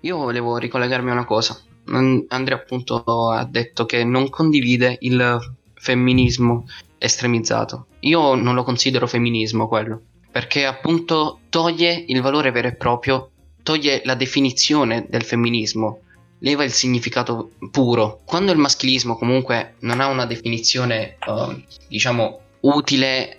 Io 0.00 0.16
volevo 0.16 0.56
ricollegarmi 0.56 1.10
a 1.10 1.12
una 1.12 1.26
cosa. 1.26 1.60
Andrea 1.88 2.56
appunto 2.56 3.04
ha 3.28 3.44
detto 3.44 3.84
che 3.84 4.02
non 4.02 4.30
condivide 4.30 4.96
il 5.00 5.56
femminismo 5.86 6.66
estremizzato. 6.98 7.86
Io 8.00 8.34
non 8.34 8.54
lo 8.54 8.64
considero 8.64 9.06
femminismo 9.06 9.68
quello, 9.68 10.02
perché 10.32 10.66
appunto 10.66 11.40
toglie 11.48 12.04
il 12.08 12.20
valore 12.20 12.50
vero 12.50 12.68
e 12.68 12.74
proprio, 12.74 13.30
toglie 13.62 14.02
la 14.04 14.16
definizione 14.16 15.06
del 15.08 15.22
femminismo, 15.22 16.00
leva 16.40 16.64
il 16.64 16.72
significato 16.72 17.52
puro. 17.70 18.20
Quando 18.24 18.50
il 18.50 18.58
maschilismo 18.58 19.16
comunque 19.16 19.76
non 19.80 20.00
ha 20.00 20.08
una 20.08 20.26
definizione, 20.26 21.16
eh, 21.18 21.64
diciamo, 21.88 22.40
utile, 22.62 23.38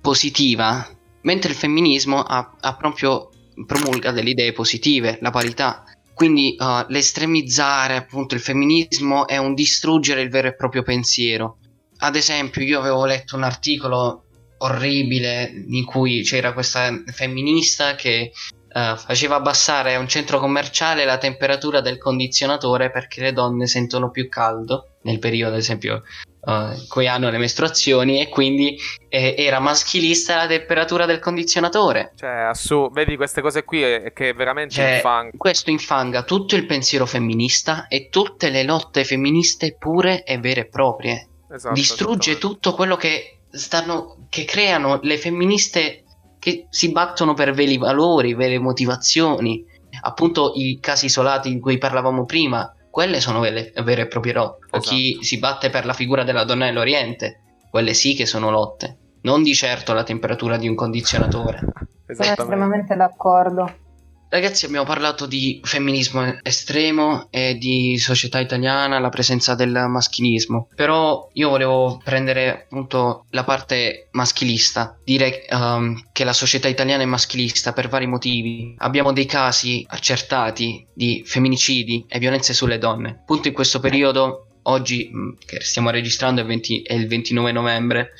positiva, 0.00 0.86
mentre 1.22 1.50
il 1.50 1.56
femminismo 1.56 2.22
ha, 2.22 2.54
ha 2.60 2.76
proprio 2.76 3.30
promulga 3.66 4.12
delle 4.12 4.30
idee 4.30 4.52
positive, 4.52 5.18
la 5.20 5.30
parità. 5.30 5.82
Quindi 6.14 6.56
uh, 6.58 6.84
l'estremizzare 6.88 7.94
appunto 7.94 8.34
il 8.34 8.40
femminismo 8.40 9.28
è 9.28 9.36
un 9.36 9.54
distruggere 9.54 10.20
il 10.20 10.30
vero 10.30 10.48
e 10.48 10.56
proprio 10.56 10.82
pensiero. 10.82 11.58
Ad 11.98 12.16
esempio, 12.16 12.62
io 12.62 12.78
avevo 12.78 13.04
letto 13.04 13.36
un 13.36 13.42
articolo 13.42 14.24
orribile 14.58 15.50
in 15.68 15.84
cui 15.84 16.22
c'era 16.22 16.52
questa 16.52 16.90
femminista 17.06 17.94
che 17.94 18.32
uh, 18.72 18.96
faceva 18.96 19.36
abbassare 19.36 19.94
a 19.94 19.98
un 19.98 20.08
centro 20.08 20.38
commerciale 20.38 21.04
la 21.04 21.18
temperatura 21.18 21.80
del 21.80 21.98
condizionatore 21.98 22.90
perché 22.90 23.20
le 23.20 23.32
donne 23.32 23.66
sentono 23.66 24.10
più 24.10 24.28
caldo 24.28 24.94
nel 25.02 25.18
periodo, 25.18 25.54
ad 25.54 25.60
esempio, 25.60 26.02
uh, 26.40 26.50
in 26.50 26.86
cui 26.88 27.06
hanno 27.06 27.30
le 27.30 27.38
mestruazioni 27.38 28.20
e 28.20 28.28
quindi 28.28 28.76
eh, 29.08 29.34
era 29.38 29.58
maschilista 29.60 30.36
la 30.36 30.46
temperatura 30.46 31.06
del 31.06 31.20
condizionatore. 31.20 32.12
Cioè, 32.16 32.30
assu- 32.30 32.92
vedi 32.92 33.16
queste 33.16 33.40
cose 33.40 33.64
qui 33.64 33.82
è- 33.82 34.12
che 34.12 34.32
veramente 34.34 34.74
Cioè, 34.74 34.94
infang- 34.96 35.36
questo 35.36 35.70
infanga 35.70 36.22
tutto 36.22 36.56
il 36.56 36.66
pensiero 36.66 37.06
femminista 37.06 37.86
e 37.88 38.08
tutte 38.08 38.50
le 38.50 38.64
lotte 38.64 39.04
femministe 39.04 39.76
pure 39.78 40.24
e 40.24 40.38
vere 40.38 40.62
e 40.62 40.66
proprie. 40.66 41.28
Esatto, 41.50 41.74
Distrugge 41.74 42.38
tutto 42.38 42.74
quello 42.74 42.96
che 42.96 43.40
stanno 43.50 44.26
che 44.28 44.44
creano 44.44 45.00
le 45.02 45.16
femministe 45.16 46.04
che 46.38 46.66
si 46.70 46.92
battono 46.92 47.34
per 47.34 47.52
veri 47.52 47.78
valori, 47.78 48.34
vere 48.34 48.58
motivazioni. 48.58 49.64
Appunto 50.02 50.52
i 50.54 50.78
casi 50.80 51.06
isolati 51.06 51.52
di 51.52 51.58
cui 51.58 51.78
parlavamo 51.78 52.24
prima, 52.24 52.72
quelle 52.90 53.20
sono 53.20 53.40
vere, 53.40 53.72
vere 53.82 54.02
e 54.02 54.06
proprie 54.06 54.34
lotte. 54.34 54.66
O 54.70 54.78
Esatto. 54.78 54.94
chi 54.94 55.18
si 55.22 55.38
batte 55.38 55.70
per 55.70 55.86
la 55.86 55.92
figura 55.92 56.24
della 56.24 56.44
donna 56.44 56.66
nell'Oriente, 56.66 57.40
quelle 57.70 57.94
sì 57.94 58.14
che 58.14 58.26
sono 58.26 58.50
lotte. 58.50 58.98
Non 59.22 59.42
di 59.42 59.54
certo 59.54 59.92
la 59.92 60.04
temperatura 60.04 60.56
di 60.56 60.68
un 60.68 60.74
condizionatore. 60.74 61.72
Sono 62.08 62.30
estremamente 62.30 62.96
d'accordo. 62.96 63.87
Ragazzi, 64.30 64.66
abbiamo 64.66 64.84
parlato 64.84 65.24
di 65.24 65.58
femminismo 65.64 66.40
estremo 66.42 67.28
e 67.30 67.56
di 67.56 67.96
società 67.96 68.38
italiana, 68.38 68.98
la 68.98 69.08
presenza 69.08 69.54
del 69.54 69.86
maschilismo. 69.88 70.68
Però 70.74 71.30
io 71.32 71.48
volevo 71.48 71.98
prendere 72.04 72.64
appunto 72.64 73.24
la 73.30 73.44
parte 73.44 74.08
maschilista, 74.10 74.98
dire 75.02 75.46
ehm, 75.46 76.08
che 76.12 76.24
la 76.24 76.34
società 76.34 76.68
italiana 76.68 77.04
è 77.04 77.06
maschilista 77.06 77.72
per 77.72 77.88
vari 77.88 78.06
motivi. 78.06 78.74
Abbiamo 78.78 79.12
dei 79.12 79.24
casi 79.24 79.86
accertati 79.88 80.86
di 80.92 81.22
femminicidi 81.24 82.04
e 82.06 82.18
violenze 82.18 82.52
sulle 82.52 82.76
donne. 82.76 83.20
Appunto 83.22 83.48
in 83.48 83.54
questo 83.54 83.80
periodo, 83.80 84.48
oggi 84.64 85.08
mh, 85.10 85.38
che 85.46 85.60
stiamo 85.62 85.88
registrando 85.88 86.42
è, 86.42 86.44
20 86.44 86.82
è 86.82 86.92
il 86.92 87.08
29 87.08 87.50
novembre, 87.52 88.12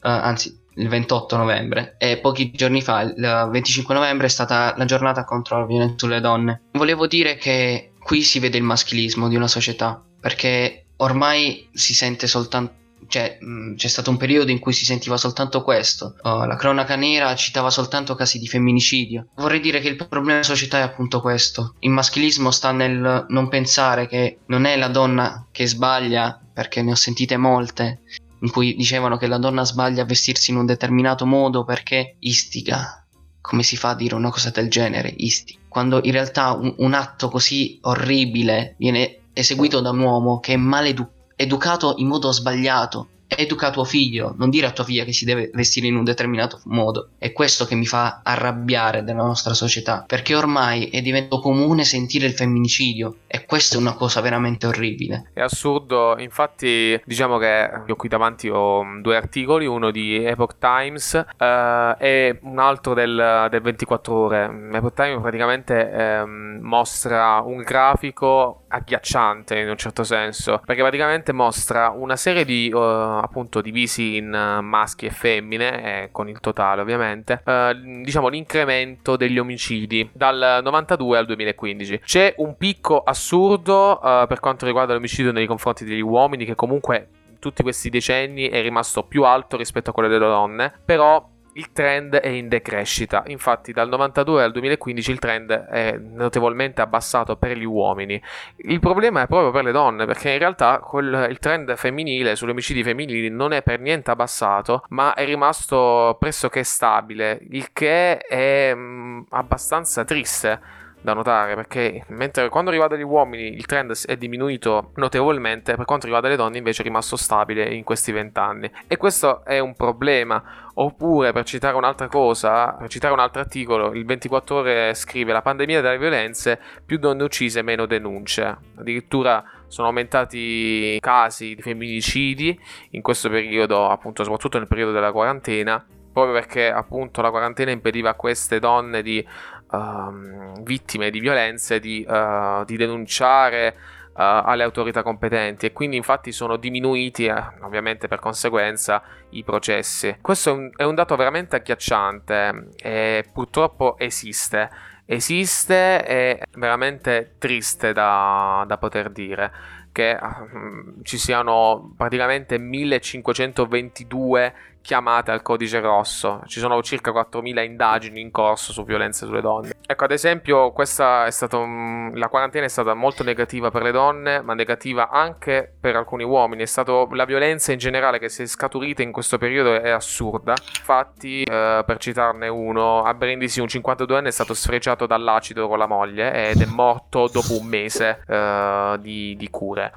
anzi 0.00 0.66
il 0.78 0.88
28 0.88 1.36
novembre 1.36 1.96
e 1.98 2.18
pochi 2.18 2.50
giorni 2.52 2.80
fa, 2.82 3.00
il 3.02 3.48
25 3.50 3.94
novembre, 3.94 4.26
è 4.26 4.30
stata 4.30 4.74
la 4.76 4.84
giornata 4.84 5.24
contro 5.24 5.58
la 5.58 5.66
violenza 5.66 5.94
sulle 5.98 6.20
donne. 6.20 6.62
Volevo 6.72 7.06
dire 7.06 7.36
che 7.36 7.92
qui 8.00 8.22
si 8.22 8.38
vede 8.38 8.56
il 8.56 8.62
maschilismo 8.62 9.28
di 9.28 9.36
una 9.36 9.48
società 9.48 10.02
perché 10.20 10.86
ormai 10.96 11.68
si 11.72 11.94
sente 11.94 12.26
soltanto. 12.26 12.76
Cioè, 13.06 13.38
mh, 13.40 13.76
c'è 13.76 13.88
stato 13.88 14.10
un 14.10 14.18
periodo 14.18 14.50
in 14.50 14.58
cui 14.58 14.72
si 14.72 14.84
sentiva 14.84 15.16
soltanto 15.16 15.62
questo. 15.62 16.16
Oh, 16.22 16.44
la 16.44 16.56
cronaca 16.56 16.94
nera 16.94 17.34
citava 17.36 17.70
soltanto 17.70 18.14
casi 18.14 18.38
di 18.38 18.46
femminicidio. 18.46 19.28
Vorrei 19.36 19.60
dire 19.60 19.80
che 19.80 19.88
il 19.88 19.96
problema 19.96 20.32
della 20.32 20.42
società 20.42 20.78
è 20.78 20.82
appunto 20.82 21.20
questo. 21.20 21.74
Il 21.78 21.90
maschilismo 21.90 22.50
sta 22.50 22.70
nel 22.72 23.24
non 23.28 23.48
pensare 23.48 24.06
che 24.08 24.40
non 24.46 24.66
è 24.66 24.76
la 24.76 24.88
donna 24.88 25.46
che 25.50 25.66
sbaglia, 25.66 26.38
perché 26.52 26.82
ne 26.82 26.90
ho 26.90 26.96
sentite 26.96 27.36
molte, 27.38 28.00
in 28.40 28.50
cui 28.50 28.74
dicevano 28.74 29.16
che 29.16 29.26
la 29.26 29.38
donna 29.38 29.64
sbaglia 29.64 30.02
a 30.02 30.06
vestirsi 30.06 30.50
in 30.50 30.58
un 30.58 30.66
determinato 30.66 31.26
modo 31.26 31.64
perché 31.64 32.16
istiga. 32.20 33.04
Come 33.40 33.62
si 33.62 33.76
fa 33.76 33.90
a 33.90 33.94
dire 33.94 34.14
una 34.14 34.30
cosa 34.30 34.50
del 34.50 34.68
genere? 34.68 35.12
Isti. 35.16 35.58
Quando 35.68 36.00
in 36.02 36.12
realtà 36.12 36.52
un, 36.52 36.74
un 36.78 36.92
atto 36.92 37.28
così 37.28 37.78
orribile 37.82 38.74
viene 38.78 39.20
eseguito 39.32 39.80
da 39.80 39.90
un 39.90 40.00
uomo 40.00 40.40
che 40.40 40.54
è 40.54 40.56
maleducato 40.56 41.16
educato 41.40 41.94
in 41.98 42.08
modo 42.08 42.32
sbagliato 42.32 43.08
educa 43.28 43.70
tuo 43.70 43.84
figlio, 43.84 44.34
non 44.38 44.50
dire 44.50 44.66
a 44.66 44.72
tua 44.72 44.84
figlia 44.84 45.04
che 45.04 45.12
si 45.12 45.24
deve 45.24 45.50
vestire 45.52 45.86
in 45.86 45.96
un 45.96 46.04
determinato 46.04 46.60
modo. 46.64 47.10
È 47.18 47.32
questo 47.32 47.66
che 47.66 47.74
mi 47.74 47.86
fa 47.86 48.20
arrabbiare 48.24 49.04
della 49.04 49.22
nostra 49.22 49.54
società, 49.54 50.04
perché 50.06 50.34
ormai 50.34 50.86
è 50.86 51.02
diventato 51.02 51.40
comune 51.40 51.84
sentire 51.84 52.26
il 52.26 52.32
femminicidio 52.32 53.16
e 53.26 53.44
questa 53.44 53.76
è 53.76 53.80
una 53.80 53.94
cosa 53.94 54.20
veramente 54.20 54.66
orribile. 54.66 55.30
È 55.32 55.40
assurdo, 55.40 56.16
infatti 56.18 57.00
diciamo 57.04 57.38
che 57.38 57.70
io 57.86 57.96
qui 57.96 58.08
davanti 58.08 58.48
ho 58.48 58.82
due 59.00 59.16
articoli, 59.16 59.66
uno 59.66 59.90
di 59.90 60.24
Epoch 60.24 60.56
Times 60.58 61.12
uh, 61.12 61.94
e 61.98 62.38
un 62.42 62.58
altro 62.58 62.94
del, 62.94 63.48
del 63.50 63.60
24 63.60 64.14
ore. 64.14 64.68
Epoch 64.72 64.94
Times 64.94 65.20
praticamente 65.20 66.22
um, 66.24 66.58
mostra 66.62 67.42
un 67.44 67.62
grafico 67.62 68.62
agghiacciante 68.68 69.58
in 69.58 69.68
un 69.68 69.76
certo 69.76 70.04
senso, 70.04 70.60
perché 70.64 70.82
praticamente 70.82 71.32
mostra 71.32 71.90
una 71.90 72.16
serie 72.16 72.44
di 72.44 72.70
uh, 72.72 72.78
appunto 73.20 73.60
divisi 73.60 74.16
in 74.16 74.32
uh, 74.32 74.62
maschi 74.62 75.06
e 75.06 75.10
femmine, 75.10 76.02
eh, 76.02 76.08
con 76.12 76.28
il 76.28 76.40
totale 76.40 76.82
ovviamente, 76.82 77.42
uh, 77.44 78.02
diciamo 78.02 78.28
l'incremento 78.28 79.16
degli 79.16 79.38
omicidi 79.38 80.08
dal 80.12 80.60
92 80.62 81.18
al 81.18 81.26
2015. 81.26 82.00
C'è 82.04 82.34
un 82.38 82.56
picco 82.56 83.02
assurdo 83.02 83.98
per 84.28 84.40
quanto 84.40 84.66
riguarda 84.66 84.92
l'omicidio 84.94 85.32
nei 85.32 85.46
confronti 85.46 85.84
degli 85.84 86.00
uomini 86.00 86.44
che 86.44 86.54
comunque 86.54 87.08
tutti 87.38 87.62
questi 87.62 87.90
decenni 87.90 88.48
è 88.48 88.62
rimasto 88.62 89.04
più 89.04 89.24
alto 89.24 89.56
rispetto 89.56 89.90
a 89.90 89.92
quello 89.92 90.08
delle 90.08 90.26
donne, 90.26 90.72
però 90.84 91.26
il 91.58 91.72
trend 91.72 92.14
è 92.14 92.28
in 92.28 92.48
decrescita. 92.48 93.24
Infatti, 93.26 93.72
dal 93.72 93.88
92 93.88 94.44
al 94.44 94.52
2015 94.52 95.10
il 95.10 95.18
trend 95.18 95.50
è 95.50 95.98
notevolmente 95.98 96.80
abbassato 96.80 97.36
per 97.36 97.56
gli 97.56 97.64
uomini. 97.64 98.20
Il 98.56 98.78
problema 98.78 99.22
è 99.22 99.26
proprio 99.26 99.50
per 99.50 99.64
le 99.64 99.72
donne, 99.72 100.06
perché 100.06 100.30
in 100.30 100.38
realtà 100.38 100.78
quel, 100.78 101.26
il 101.28 101.38
trend 101.38 101.74
femminile 101.76 102.36
sugli 102.36 102.50
omicidi 102.50 102.82
femminili 102.82 103.28
non 103.28 103.52
è 103.52 103.62
per 103.62 103.80
niente 103.80 104.10
abbassato, 104.10 104.84
ma 104.90 105.14
è 105.14 105.24
rimasto 105.24 106.16
pressoché 106.18 106.62
stabile, 106.62 107.40
il 107.50 107.72
che 107.72 108.18
è 108.18 108.72
mh, 108.72 108.78
mm, 108.78 109.20
abbastanza 109.30 110.04
triste 110.04 110.77
da 111.08 111.14
notare 111.14 111.54
perché 111.54 112.04
mentre 112.08 112.48
quando 112.50 112.70
riguarda 112.70 112.96
gli 112.96 113.02
uomini 113.02 113.54
il 113.54 113.64
trend 113.66 114.06
è 114.06 114.16
diminuito 114.16 114.92
notevolmente, 114.96 115.74
per 115.74 115.84
quanto 115.84 116.04
riguarda 116.04 116.28
le 116.28 116.36
donne 116.36 116.58
invece 116.58 116.82
è 116.82 116.84
rimasto 116.84 117.16
stabile 117.16 117.72
in 117.74 117.84
questi 117.84 118.12
vent'anni 118.12 118.70
e 118.86 118.96
questo 118.96 119.44
è 119.44 119.58
un 119.58 119.74
problema. 119.74 120.66
Oppure 120.78 121.32
per 121.32 121.44
citare 121.44 121.76
un'altra 121.76 122.06
cosa, 122.06 122.72
per 122.74 122.88
citare 122.88 123.12
un 123.12 123.18
altro 123.18 123.40
articolo, 123.40 123.92
il 123.94 124.04
24 124.04 124.56
ore 124.56 124.94
scrive 124.94 125.32
la 125.32 125.42
pandemia 125.42 125.80
delle 125.80 125.98
violenze, 125.98 126.60
più 126.86 126.98
donne 126.98 127.24
uccise, 127.24 127.62
meno 127.62 127.84
denunce. 127.84 128.58
Addirittura 128.76 129.42
sono 129.66 129.88
aumentati 129.88 130.38
i 130.38 131.00
casi 131.00 131.56
di 131.56 131.62
femminicidi 131.62 132.56
in 132.90 133.02
questo 133.02 133.28
periodo, 133.28 133.88
appunto 133.88 134.22
soprattutto 134.22 134.58
nel 134.58 134.68
periodo 134.68 134.92
della 134.92 135.10
quarantena, 135.10 135.84
proprio 136.12 136.32
perché 136.32 136.70
appunto 136.70 137.22
la 137.22 137.30
quarantena 137.30 137.72
impediva 137.72 138.10
a 138.10 138.14
queste 138.14 138.60
donne 138.60 139.02
di 139.02 139.24
uh, 139.70 140.62
vittime 140.62 141.10
di 141.10 141.20
violenze 141.20 141.80
di, 141.80 142.04
uh, 142.08 142.64
di 142.64 142.76
denunciare 142.76 143.76
uh, 144.18 144.20
alle 144.20 144.64
autorità 144.64 145.02
competenti 145.02 145.66
e 145.66 145.72
quindi 145.72 145.96
infatti 145.96 146.32
sono 146.32 146.56
diminuiti 146.56 147.26
eh, 147.26 147.34
ovviamente 147.60 148.08
per 148.08 148.18
conseguenza 148.18 149.02
i 149.30 149.44
processi. 149.44 150.16
Questo 150.20 150.50
è 150.50 150.52
un, 150.52 150.70
è 150.74 150.82
un 150.82 150.94
dato 150.94 151.16
veramente 151.16 151.56
agghiacciante 151.56 152.70
e 152.76 153.24
purtroppo 153.32 153.96
esiste. 153.98 154.70
Esiste 155.10 156.04
è 156.04 156.38
veramente 156.56 157.36
triste 157.38 157.94
da, 157.94 158.64
da 158.66 158.76
poter 158.76 159.08
dire 159.10 159.50
che 159.90 160.18
uh, 160.20 161.02
ci 161.02 161.16
siano 161.16 161.94
praticamente 161.96 162.58
1522 162.58 164.54
chiamate 164.82 165.30
al 165.30 165.42
codice 165.42 165.80
rosso. 165.80 166.42
Ci 166.46 166.60
sono 166.60 166.82
circa 166.82 167.10
4.000 167.10 167.64
indagini 167.64 168.20
in 168.20 168.30
corso 168.30 168.72
su 168.72 168.84
violenze 168.84 169.26
sulle 169.26 169.40
donne. 169.40 169.72
Ecco, 169.86 170.04
ad 170.04 170.10
esempio, 170.10 170.72
questa 170.72 171.26
è 171.26 171.30
stata 171.30 171.56
un... 171.56 172.12
la 172.14 172.28
quarantena 172.28 172.64
è 172.64 172.68
stata 172.68 172.94
molto 172.94 173.22
negativa 173.22 173.70
per 173.70 173.82
le 173.82 173.90
donne, 173.90 174.40
ma 174.40 174.54
negativa 174.54 175.10
anche 175.10 175.72
per 175.80 175.96
alcuni 175.96 176.24
uomini. 176.24 176.62
È 176.62 176.66
stato 176.66 177.08
la 177.12 177.24
violenza 177.24 177.72
in 177.72 177.78
generale 177.78 178.18
che 178.18 178.28
si 178.28 178.42
è 178.42 178.46
scaturita 178.46 179.02
in 179.02 179.12
questo 179.12 179.38
periodo 179.38 179.74
è 179.74 179.90
assurda. 179.90 180.54
Infatti, 180.78 181.42
eh, 181.42 181.82
per 181.84 181.96
citarne 181.98 182.48
uno, 182.48 183.02
a 183.02 183.14
Brindisi 183.14 183.60
un 183.60 183.66
52enne 183.66 184.26
è 184.26 184.30
stato 184.30 184.54
sfregiato 184.54 185.06
dall'acido 185.06 185.68
con 185.68 185.78
la 185.78 185.86
moglie 185.86 186.50
ed 186.50 186.60
è 186.60 186.66
morto 186.66 187.28
dopo 187.32 187.58
un 187.58 187.66
mese 187.66 188.22
eh, 188.26 188.96
di, 189.00 189.36
di 189.36 189.50
cure. 189.50 189.92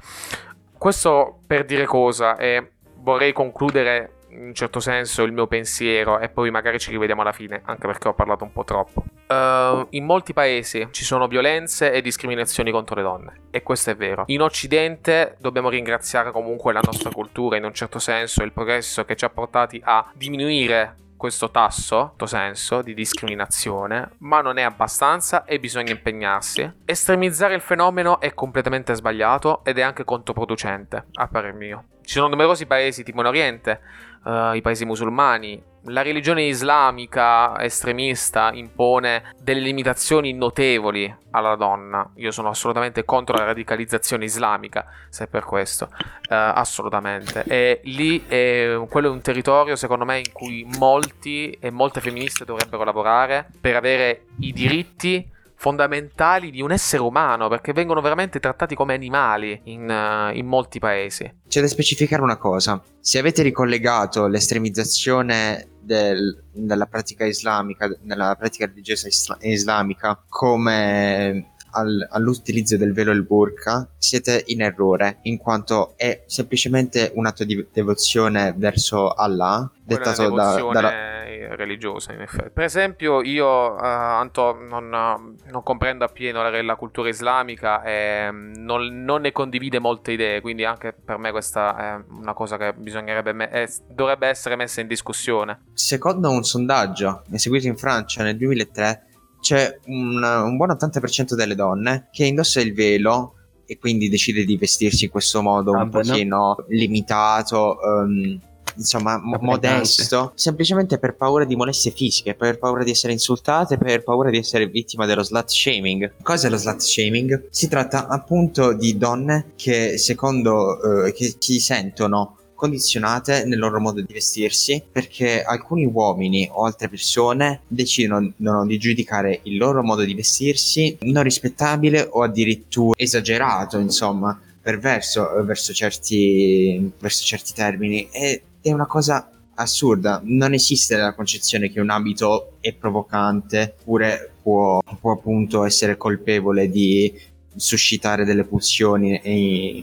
Questo 0.76 1.38
per 1.46 1.64
dire 1.64 1.86
cosa 1.86 2.36
e 2.36 2.72
vorrei 2.96 3.32
concludere 3.32 4.21
in 4.32 4.46
un 4.46 4.54
certo 4.54 4.80
senso 4.80 5.22
il 5.22 5.32
mio 5.32 5.46
pensiero 5.46 6.18
e 6.18 6.28
poi 6.28 6.50
magari 6.50 6.78
ci 6.78 6.90
rivediamo 6.90 7.22
alla 7.22 7.32
fine, 7.32 7.62
anche 7.64 7.86
perché 7.86 8.08
ho 8.08 8.14
parlato 8.14 8.44
un 8.44 8.52
po' 8.52 8.64
troppo. 8.64 9.04
Uh, 9.28 9.86
in 9.90 10.04
molti 10.04 10.32
paesi 10.32 10.88
ci 10.90 11.04
sono 11.04 11.26
violenze 11.26 11.92
e 11.92 12.02
discriminazioni 12.02 12.70
contro 12.70 12.96
le 12.96 13.02
donne 13.02 13.40
e 13.50 13.62
questo 13.62 13.90
è 13.90 13.96
vero. 13.96 14.24
In 14.26 14.42
Occidente 14.42 15.36
dobbiamo 15.38 15.68
ringraziare 15.68 16.30
comunque 16.30 16.72
la 16.72 16.82
nostra 16.82 17.10
cultura 17.10 17.56
in 17.56 17.64
un 17.64 17.72
certo 17.72 17.98
senso, 17.98 18.42
il 18.42 18.52
progresso 18.52 19.04
che 19.04 19.16
ci 19.16 19.24
ha 19.24 19.30
portati 19.30 19.80
a 19.84 20.10
diminuire 20.14 20.96
questo 21.22 21.52
tasso, 21.52 22.14
senso, 22.24 22.82
di 22.82 22.94
discriminazione, 22.94 24.10
ma 24.18 24.40
non 24.40 24.56
è 24.58 24.62
abbastanza 24.62 25.44
e 25.44 25.60
bisogna 25.60 25.92
impegnarsi. 25.92 26.68
Estremizzare 26.84 27.54
il 27.54 27.60
fenomeno 27.60 28.18
è 28.18 28.34
completamente 28.34 28.92
sbagliato 28.94 29.64
ed 29.64 29.78
è 29.78 29.82
anche 29.82 30.02
controproducente, 30.02 31.04
a 31.12 31.28
parer 31.28 31.52
mio. 31.54 31.84
Ci 32.04 32.14
sono 32.14 32.28
numerosi 32.28 32.66
paesi 32.66 33.02
tipo 33.02 33.20
in 33.20 33.26
Oriente 33.26 33.80
uh, 34.24 34.54
i 34.54 34.60
paesi 34.60 34.84
musulmani. 34.84 35.70
La 35.86 36.02
religione 36.02 36.44
islamica 36.44 37.60
estremista 37.60 38.52
impone 38.52 39.34
delle 39.40 39.60
limitazioni 39.60 40.32
notevoli 40.32 41.12
alla 41.32 41.56
donna. 41.56 42.08
Io 42.16 42.30
sono 42.30 42.50
assolutamente 42.50 43.04
contro 43.04 43.36
la 43.36 43.44
radicalizzazione 43.44 44.24
islamica, 44.24 44.86
se 45.08 45.24
è 45.24 45.26
per 45.26 45.44
questo. 45.44 45.88
Uh, 45.92 45.98
assolutamente. 46.28 47.42
E 47.48 47.80
lì 47.84 48.24
è, 48.26 48.78
quello 48.88 49.08
è 49.08 49.10
un 49.10 49.22
territorio, 49.22 49.74
secondo 49.74 50.04
me, 50.04 50.18
in 50.18 50.32
cui 50.32 50.64
molti 50.78 51.50
e 51.50 51.70
molte 51.70 52.00
femministe 52.00 52.44
dovrebbero 52.44 52.84
lavorare 52.84 53.48
per 53.60 53.74
avere 53.74 54.26
i 54.38 54.52
diritti 54.52 55.28
fondamentali 55.62 56.50
di 56.50 56.60
un 56.60 56.72
essere 56.72 57.02
umano, 57.02 57.46
perché 57.46 57.72
vengono 57.72 58.00
veramente 58.00 58.40
trattati 58.40 58.74
come 58.74 58.94
animali 58.94 59.60
in, 59.66 59.88
uh, 59.88 60.36
in 60.36 60.44
molti 60.44 60.80
paesi. 60.80 61.32
C'è 61.46 61.60
da 61.60 61.68
specificare 61.68 62.20
una 62.20 62.36
cosa, 62.36 62.82
se 62.98 63.20
avete 63.20 63.42
ricollegato 63.42 64.26
l'estremizzazione 64.26 65.68
del, 65.80 66.46
della 66.50 66.86
pratica 66.86 67.24
islamica, 67.24 67.88
della 68.00 68.34
pratica 68.34 68.66
religiosa 68.66 69.06
isla- 69.06 69.38
islamica 69.42 70.20
come 70.28 71.52
al, 71.70 72.08
all'utilizzo 72.10 72.76
del 72.76 72.92
velo 72.92 73.12
e 73.12 73.14
il 73.14 73.22
burqa, 73.22 73.88
siete 73.98 74.42
in 74.48 74.62
errore, 74.62 75.18
in 75.22 75.38
quanto 75.38 75.94
è 75.96 76.24
semplicemente 76.26 77.12
un 77.14 77.26
atto 77.26 77.44
di 77.44 77.64
devozione 77.72 78.52
verso 78.56 79.12
Allah, 79.12 79.70
dettato 79.84 80.28
da, 80.30 80.60
da, 80.72 81.11
religiosa 81.48 82.12
in 82.12 82.20
effetti. 82.20 82.50
Per 82.50 82.64
esempio 82.64 83.22
io, 83.22 83.46
uh, 83.46 83.78
Anto, 83.82 84.56
non, 84.60 84.88
non, 84.88 85.62
comprendo 85.62 86.04
appieno 86.04 86.42
la, 86.42 86.62
la 86.62 86.76
cultura 86.76 87.08
islamica 87.08 87.82
e 87.82 88.30
mm, 88.30 88.54
non, 88.56 89.04
non, 89.04 89.22
ne 89.22 89.32
condivide 89.32 89.78
molte 89.78 90.12
idee, 90.12 90.40
quindi 90.40 90.64
anche 90.64 90.92
per 90.92 91.18
me 91.18 91.30
questa 91.30 91.76
è 91.76 92.04
una 92.08 92.34
cosa 92.34 92.56
che 92.56 92.72
bisognerebbe 92.72 93.32
me- 93.32 93.48
è, 93.48 93.68
dovrebbe 93.88 94.28
essere 94.28 94.56
messa 94.56 94.80
in 94.80 94.86
discussione. 94.86 95.60
Secondo 95.74 96.30
un 96.30 96.44
sondaggio 96.44 97.24
eseguito 97.32 97.66
in 97.66 97.76
Francia 97.76 98.22
nel 98.22 98.36
2003 98.36 99.06
c'è 99.40 99.78
un, 99.86 100.22
un 100.22 100.56
buon 100.56 100.70
80% 100.70 101.34
delle 101.34 101.54
donne 101.54 102.08
che 102.12 102.24
indossa 102.24 102.60
il 102.60 102.72
velo 102.74 103.34
e 103.66 103.78
quindi 103.78 104.08
decide 104.08 104.44
di 104.44 104.56
vestirsi 104.56 105.04
in 105.04 105.10
questo 105.10 105.42
modo 105.42 105.72
ah, 105.72 105.82
un 105.82 105.90
pochino 105.90 106.36
no? 106.36 106.64
limitato. 106.68 107.78
Um, 107.82 108.40
insomma, 108.76 109.18
mo- 109.18 109.38
modesto, 109.40 110.32
semplicemente 110.34 110.98
per 110.98 111.14
paura 111.14 111.44
di 111.44 111.56
molestie 111.56 111.90
fisiche, 111.90 112.34
per 112.34 112.58
paura 112.58 112.84
di 112.84 112.90
essere 112.90 113.12
insultate, 113.12 113.78
per 113.78 114.02
paura 114.02 114.30
di 114.30 114.38
essere 114.38 114.66
vittima 114.66 115.06
dello 115.06 115.22
slut 115.22 115.48
shaming. 115.48 116.14
Cos'è 116.22 116.48
lo 116.48 116.56
slut 116.56 116.80
shaming? 116.80 117.48
Si 117.50 117.68
tratta 117.68 118.08
appunto 118.08 118.72
di 118.72 118.96
donne 118.96 119.52
che 119.56 119.98
secondo 119.98 121.04
eh, 121.06 121.12
che 121.12 121.34
si 121.38 121.60
sentono 121.60 122.36
condizionate 122.62 123.44
nel 123.44 123.58
loro 123.58 123.80
modo 123.80 124.00
di 124.00 124.12
vestirsi 124.12 124.80
perché 124.92 125.42
alcuni 125.42 125.84
uomini 125.84 126.48
o 126.48 126.64
altre 126.64 126.88
persone 126.88 127.62
decidono 127.66 128.32
di 128.64 128.78
giudicare 128.78 129.40
il 129.44 129.56
loro 129.56 129.82
modo 129.82 130.04
di 130.04 130.14
vestirsi 130.14 130.98
non 131.00 131.24
rispettabile 131.24 132.06
o 132.08 132.22
addirittura 132.22 132.94
esagerato, 132.96 133.78
insomma, 133.78 134.40
perverso 134.60 135.28
verso 135.44 135.72
certi, 135.72 136.88
verso 137.00 137.24
certi 137.24 137.52
termini 137.52 138.08
e 138.12 138.42
è 138.62 138.72
una 138.72 138.86
cosa 138.86 139.28
assurda. 139.54 140.20
Non 140.24 140.54
esiste 140.54 140.96
la 140.96 141.12
concezione 141.14 141.68
che 141.70 141.80
un 141.80 141.90
abito 141.90 142.52
è 142.60 142.72
provocante 142.72 143.74
oppure 143.80 144.32
può, 144.42 144.80
può 145.00 145.12
appunto 145.12 145.64
essere 145.64 145.96
colpevole 145.96 146.68
di 146.68 147.12
suscitare 147.54 148.24
delle 148.24 148.44
pulsioni 148.44 149.20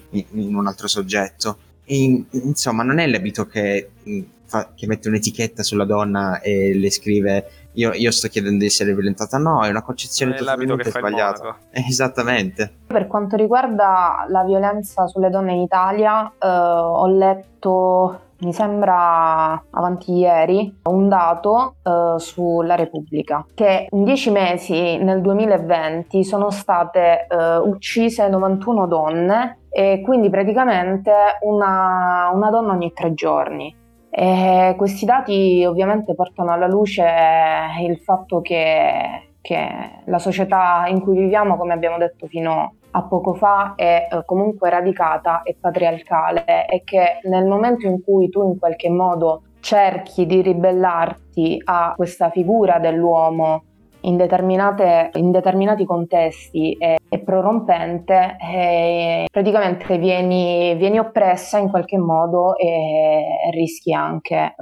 in, 0.10 0.26
in 0.32 0.56
un 0.56 0.66
altro 0.68 0.88
soggetto. 0.88 1.58
in- 1.86 2.26
insomma, 2.32 2.84
non 2.84 3.00
è 3.00 3.08
l'abito 3.08 3.46
che, 3.46 3.90
mh, 4.04 4.20
fa- 4.46 4.72
che 4.76 4.88
mette 4.88 5.08
un'etichetta 5.08 5.62
sulla 5.64 5.86
donna 5.86 6.40
e 6.42 6.74
le 6.76 6.92
scrive 6.92 7.52
io, 7.74 7.94
io 7.94 8.12
sto 8.12 8.28
chiedendo 8.28 8.60
di 8.60 8.66
essere 8.66 8.94
violentata. 8.94 9.38
No, 9.38 9.64
è 9.64 9.70
una 9.70 9.84
concezione 9.84 10.36
È 10.36 10.42
l'abito 10.42 10.76
totalmente 10.76 10.84
che 10.84 10.90
fa 10.92 11.00
il 11.00 11.06
sbagliata. 11.06 11.58
Esattamente. 11.88 12.74
Per 12.88 13.08
quanto 13.08 13.36
riguarda 13.36 14.26
la 14.28 14.44
violenza 14.44 15.08
sulle 15.08 15.30
donne 15.30 15.54
in 15.54 15.60
Italia, 15.62 16.28
eh, 16.40 16.48
ho 16.48 17.08
letto, 17.08 18.22
mi 18.42 18.54
sembra 18.54 19.62
avanti 19.72 20.14
ieri, 20.14 20.80
un 20.84 21.10
dato 21.10 21.76
eh, 21.84 22.20
sulla 22.20 22.76
Repubblica, 22.76 23.46
che 23.54 23.88
in 23.90 24.04
dieci 24.04 24.32
mesi 24.32 24.98
nel 24.98 25.22
2020 25.22 26.24
sono 26.24 26.50
state 26.50 27.28
eh, 27.28 27.58
uccise 27.58 28.28
91 28.30 28.88
donne 28.88 29.60
e 29.70 30.02
quindi 30.04 30.30
praticamente 30.30 31.12
una, 31.42 32.32
una 32.34 32.50
donna 32.50 32.74
ogni 32.74 32.92
tre 32.94 33.14
giorni. 33.14 33.76
E 34.12 34.74
questi 34.76 35.06
dati 35.06 35.64
ovviamente 35.66 36.16
portano 36.16 36.52
alla 36.52 36.68
luce 36.68 37.06
il 37.82 38.00
fatto 38.00 38.42
che, 38.42 39.34
che 39.42 39.70
la 40.06 40.18
società 40.18 40.86
in 40.88 41.00
cui 41.02 41.18
viviamo, 41.18 41.58
come 41.58 41.74
abbiamo 41.74 41.98
detto 41.98 42.26
fino 42.26 42.74
a 42.92 43.04
poco 43.04 43.34
fa, 43.34 43.74
è 43.76 44.08
eh, 44.12 44.26
comunque 44.26 44.70
radicata 44.70 45.44
e 45.44 45.56
patriarcale 45.60 46.68
e 46.68 46.84
che 46.84 47.20
nel 47.24 47.46
momento 47.46 47.88
in 47.88 48.02
cui 48.04 48.30
tu 48.30 48.44
in 48.44 48.58
qualche 48.58 48.90
modo 48.90 49.44
cerchi 49.60 50.26
di 50.26 50.42
ribellarti 50.42 51.62
a 51.66 51.94
questa 51.96 52.30
figura 52.30 52.80
dell'uomo 52.80 53.64
in, 54.02 54.18
in 55.14 55.32
determinati 55.32 55.86
contesti 55.86 56.76
è, 56.78 56.96
è 57.08 57.20
prorompente 57.20 58.38
e 58.40 59.26
praticamente 59.32 59.98
vieni, 59.98 60.76
vieni 60.76 61.00
oppressa 61.00 61.58
in 61.58 61.70
qualche 61.70 61.98
modo 61.98 62.56
e 62.56 63.50
rischi 63.52 63.94
anche 63.94 64.36
eh, 64.36 64.56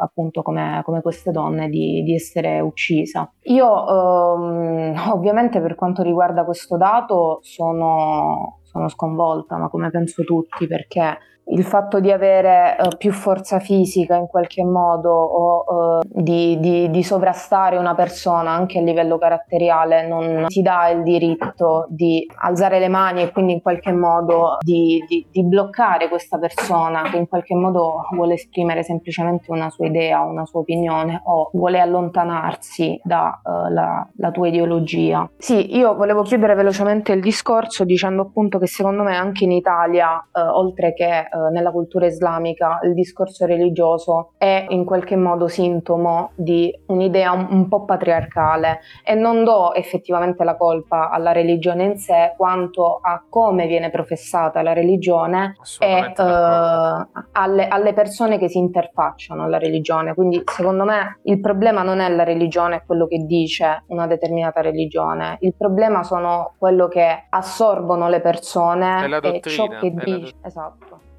appunto 0.00 0.42
come, 0.42 0.80
come 0.84 1.00
queste 1.02 1.30
donne 1.30 1.68
di, 1.68 2.02
di 2.02 2.14
essere 2.14 2.60
uccisa. 2.60 3.30
Io 3.42 3.66
ehm, 3.66 4.94
ovviamente 5.12 5.60
per 5.60 5.74
quanto 5.74 6.02
riguarda 6.02 6.44
questo 6.44 6.76
dato 6.76 7.38
sono, 7.42 8.60
sono 8.62 8.88
sconvolta, 8.88 9.56
ma 9.56 9.68
come 9.68 9.90
penso 9.90 10.24
tutti, 10.24 10.66
perché 10.66 11.18
il 11.46 11.64
fatto 11.64 12.00
di 12.00 12.10
avere 12.10 12.76
eh, 12.78 12.96
più 12.96 13.12
forza 13.12 13.58
fisica 13.58 14.14
in 14.16 14.26
qualche 14.26 14.64
modo 14.64 15.10
o 15.10 16.00
eh, 16.00 16.08
di, 16.08 16.58
di- 16.60 16.90
di 16.90 17.02
sovrastare 17.02 17.76
una 17.76 17.94
persona 17.94 18.50
anche 18.52 18.78
a 18.78 18.82
livello 18.82 19.18
caratteriale 19.18 20.06
non 20.06 20.46
ti 20.46 20.62
dà 20.62 20.88
il 20.88 21.02
diritto 21.02 21.86
di 21.88 22.26
alzare 22.40 22.78
le 22.78 22.88
mani 22.88 23.22
e 23.22 23.32
quindi 23.32 23.52
in 23.52 23.62
qualche 23.62 23.92
modo 23.92 24.56
di, 24.60 25.04
di- 25.08 25.26
bloccare 25.44 26.08
questa 26.08 26.38
persona 26.38 27.02
che 27.02 27.16
in 27.16 27.28
qualche 27.28 27.54
modo 27.54 28.06
vuole 28.14 28.34
esprimere 28.34 28.82
semplicemente 28.84 29.50
una 29.50 29.68
sua 29.70 29.86
idea, 29.86 30.22
una 30.22 30.46
sua 30.46 30.60
opinione 30.60 31.20
o 31.24 31.50
vuole 31.52 31.80
allontanarsi 31.80 33.00
dalla 33.02 34.08
tua 34.32 34.48
ideologia. 34.48 35.28
Sì, 35.36 35.76
io 35.76 35.94
volevo 35.94 36.22
chiudere 36.22 36.54
velocemente 36.54 37.12
il 37.12 37.20
discorso 37.20 37.84
dicendo 37.84 38.22
appunto 38.22 38.58
che 38.58 38.66
secondo 38.66 39.02
me 39.02 39.16
anche 39.16 39.44
in 39.44 39.52
Italia, 39.52 40.16
eh, 40.32 40.40
oltre 40.40 40.94
che 40.94 41.28
eh, 41.32 41.50
nella 41.50 41.70
cultura 41.70 42.06
islamica, 42.06 42.78
il 42.82 42.94
discorso 42.94 43.46
religioso 43.46 44.32
è 44.36 44.66
in 44.68 44.84
qualche 44.84 45.16
modo 45.16 45.48
sintomo 45.48 46.32
di 46.34 46.72
un'idea 46.86 47.32
un, 47.32 47.46
un 47.50 47.68
po' 47.68 47.84
patriarcale 47.84 48.80
e 49.04 49.14
non 49.14 49.44
do 49.44 49.72
effettivamente 49.74 50.44
la 50.44 50.56
colpa 50.56 51.10
alla 51.10 51.32
religione 51.32 51.84
in 51.84 51.96
sé 51.96 52.34
quanto 52.36 52.98
a 53.02 53.24
come 53.28 53.66
viene 53.66 53.90
professata 53.90 54.62
la 54.62 54.72
religione 54.72 55.56
e 55.78 56.12
eh, 56.14 56.14
alle, 57.32 57.68
alle 57.68 57.92
persone 57.94 58.38
che 58.38 58.48
si 58.48 58.58
interfacciano 58.58 59.44
alla 59.44 59.58
religione. 59.58 60.14
Quindi 60.14 60.42
secondo 60.44 60.84
me 60.84 61.20
il 61.24 61.40
problema 61.40 61.82
non 61.82 62.00
è 62.00 62.08
la 62.08 62.24
religione, 62.24 62.76
è 62.76 62.82
quello 62.84 63.06
che 63.06 63.24
dice 63.24 63.84
una 63.86 64.06
determinata 64.06 64.60
religione, 64.60 65.38
il 65.40 65.54
problema 65.56 66.02
sono 66.02 66.54
quello 66.58 66.88
che 66.88 67.26
assorbono 67.30 68.08
le 68.08 68.20
persone 68.20 69.20
e 69.22 69.40
ciò 69.42 69.68
che 69.68 69.92
dice. 69.94 70.34
Esatto. 70.42 71.10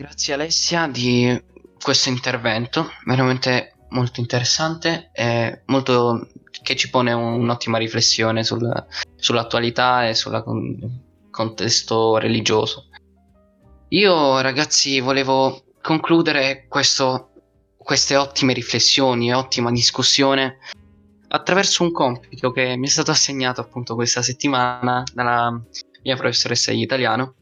Grazie 0.00 0.32
Alessia 0.32 0.86
di 0.86 1.38
questo 1.78 2.08
intervento, 2.08 2.88
veramente 3.04 3.74
molto 3.90 4.20
interessante 4.20 5.10
e 5.12 5.60
molto 5.66 6.26
che 6.62 6.74
ci 6.74 6.88
pone 6.88 7.12
un'ottima 7.12 7.76
riflessione 7.76 8.42
sul- 8.42 8.86
sull'attualità 9.16 10.08
e 10.08 10.14
sul 10.14 10.42
contesto 11.30 12.16
religioso. 12.16 12.86
Io 13.88 14.40
ragazzi 14.40 15.00
volevo 15.00 15.64
concludere 15.82 16.64
questo- 16.66 17.32
queste 17.76 18.16
ottime 18.16 18.54
riflessioni 18.54 19.28
e 19.28 19.34
ottima 19.34 19.70
discussione 19.70 20.60
attraverso 21.28 21.82
un 21.82 21.92
compito 21.92 22.52
che 22.52 22.74
mi 22.74 22.86
è 22.86 22.90
stato 22.90 23.10
assegnato 23.10 23.60
appunto 23.60 23.94
questa 23.96 24.22
settimana 24.22 25.02
dalla 25.12 25.62
mia 26.02 26.16
professoressa 26.16 26.70
di 26.70 26.80
italiano 26.80 27.34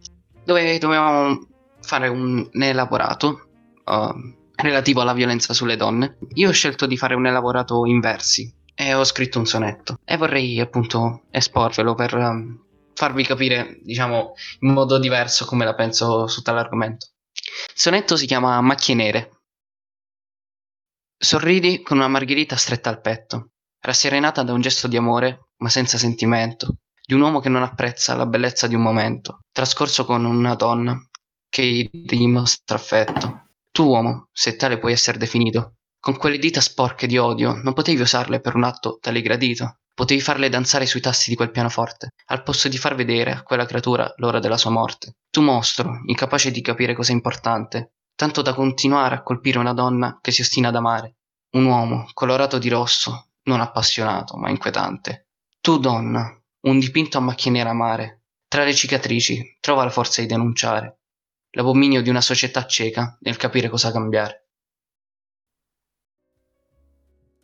dove 0.45 0.77
dovevamo 0.79 1.47
fare 1.89 2.09
un 2.09 2.47
elaborato 2.53 3.49
uh, 3.87 4.37
relativo 4.55 5.01
alla 5.01 5.15
violenza 5.15 5.55
sulle 5.55 5.77
donne. 5.77 6.19
Io 6.35 6.51
ho 6.51 6.53
scelto 6.53 6.85
di 6.87 6.99
fare 6.99 7.15
un 7.15 7.27
elaborato 7.27 7.87
in 7.87 7.99
versi 7.99 8.55
e 8.75 8.93
ho 8.93 9.05
scritto 9.05 9.39
un 9.39 9.47
sonetto 9.47 9.99
e 10.05 10.19
vorrei 10.19 10.61
appunto 10.61 11.23
esporvelo 11.31 11.95
per 11.95 12.15
um, 12.15 12.63
farvi 12.95 13.25
capire, 13.25 13.79
diciamo, 13.83 14.35
in 14.61 14.73
modo 14.73 14.99
diverso 14.99 15.47
come 15.47 15.65
la 15.65 15.75
penso 15.75 16.27
su 16.27 16.43
tale 16.43 16.61
argomento. 16.61 17.07
Il 17.33 17.81
sonetto 17.81 18.17
si 18.17 18.27
chiama 18.27 18.61
Macchie 18.61 18.95
nere. 18.95 19.31
Sorridi 21.17 21.83
con 21.83 21.97
una 21.97 22.09
margherita 22.09 22.55
stretta 22.57 22.91
al 22.91 23.01
petto, 23.01 23.53
rasserenata 23.81 24.43
da 24.43 24.53
un 24.53 24.61
gesto 24.61 24.89
di 24.89 24.97
amore, 24.99 25.53
ma 25.59 25.71
senza 25.71 25.97
sentimento, 25.97 26.77
di 27.05 27.15
un 27.15 27.23
uomo 27.23 27.41
che 27.41 27.49
non 27.49 27.63
apprezza 27.63 28.15
la 28.15 28.27
bellezza 28.27 28.67
di 28.67 28.75
un 28.75 28.83
momento, 28.83 29.39
trascorso 29.51 30.05
con 30.05 30.25
una 30.27 30.55
donna 30.55 31.08
che 31.49 31.63
gli 31.63 31.89
dimostra 31.91 32.77
affetto. 32.77 33.47
Tu, 33.71 33.85
uomo, 33.85 34.29
se 34.33 34.57
tale 34.57 34.79
puoi 34.79 34.93
essere 34.93 35.19
definito, 35.19 35.75
con 36.01 36.17
quelle 36.17 36.39
dita 36.39 36.61
sporche 36.61 37.07
di 37.07 37.19
odio, 37.19 37.55
non 37.63 37.75
potevi 37.75 38.01
usarle 38.01 38.41
per 38.41 38.55
un 38.55 38.65
atto 38.65 38.99
tale 39.01 39.21
gradito. 39.21 39.79
Potevi 39.95 40.21
farle 40.21 40.49
danzare 40.49 40.87
sui 40.87 41.01
tasti 41.01 41.29
di 41.29 41.35
quel 41.35 41.51
pianoforte, 41.51 42.13
al 42.27 42.45
posto 42.45 42.69
di 42.69 42.79
far 42.79 42.95
vedere 42.95 43.33
a 43.33 43.43
quella 43.43 43.67
creatura 43.67 44.13
l'ora 44.19 44.39
della 44.39 44.57
sua 44.57 44.71
morte. 44.71 45.17
Tu, 45.29 45.41
mostro, 45.43 46.03
incapace 46.07 46.53
di 46.53 46.61
capire 46.61 46.95
cosa 46.95 47.11
è 47.11 47.15
importante, 47.15 47.95
tanto 48.15 48.41
da 48.41 48.55
continuare 48.55 49.17
a 49.17 49.23
colpire 49.23 49.59
una 49.59 49.73
donna 49.73 50.19
che 50.21 50.31
si 50.31 50.43
ostina 50.43 50.69
ad 50.69 50.77
amare. 50.77 51.17
Un 51.57 51.65
uomo, 51.65 52.09
colorato 52.15 52.59
di 52.59 52.69
rosso, 52.69 53.31
non 53.45 53.61
appassionato, 53.61 54.37
ma 54.37 54.51
inquietante. 54.51 55.31
Tu, 55.61 55.79
donna, 55.79 56.33
un 56.61 56.79
dipinto 56.79 57.19
a 57.19 57.21
macchie 57.21 57.51
nere 57.51 57.71
a 57.71 57.75
mare. 57.75 58.23
Tra 58.47 58.63
le 58.63 58.75
cicatrici, 58.75 59.57
trova 59.59 59.83
la 59.83 59.91
forza 59.91 60.21
di 60.21 60.29
denunciare 60.29 60.98
l'abominio 61.51 62.03
di 62.03 62.11
una 62.11 62.21
società 62.21 62.67
cieca 62.67 63.17
nel 63.21 63.37
capire 63.37 63.69
cosa 63.69 63.91
cambiare. 63.91 64.49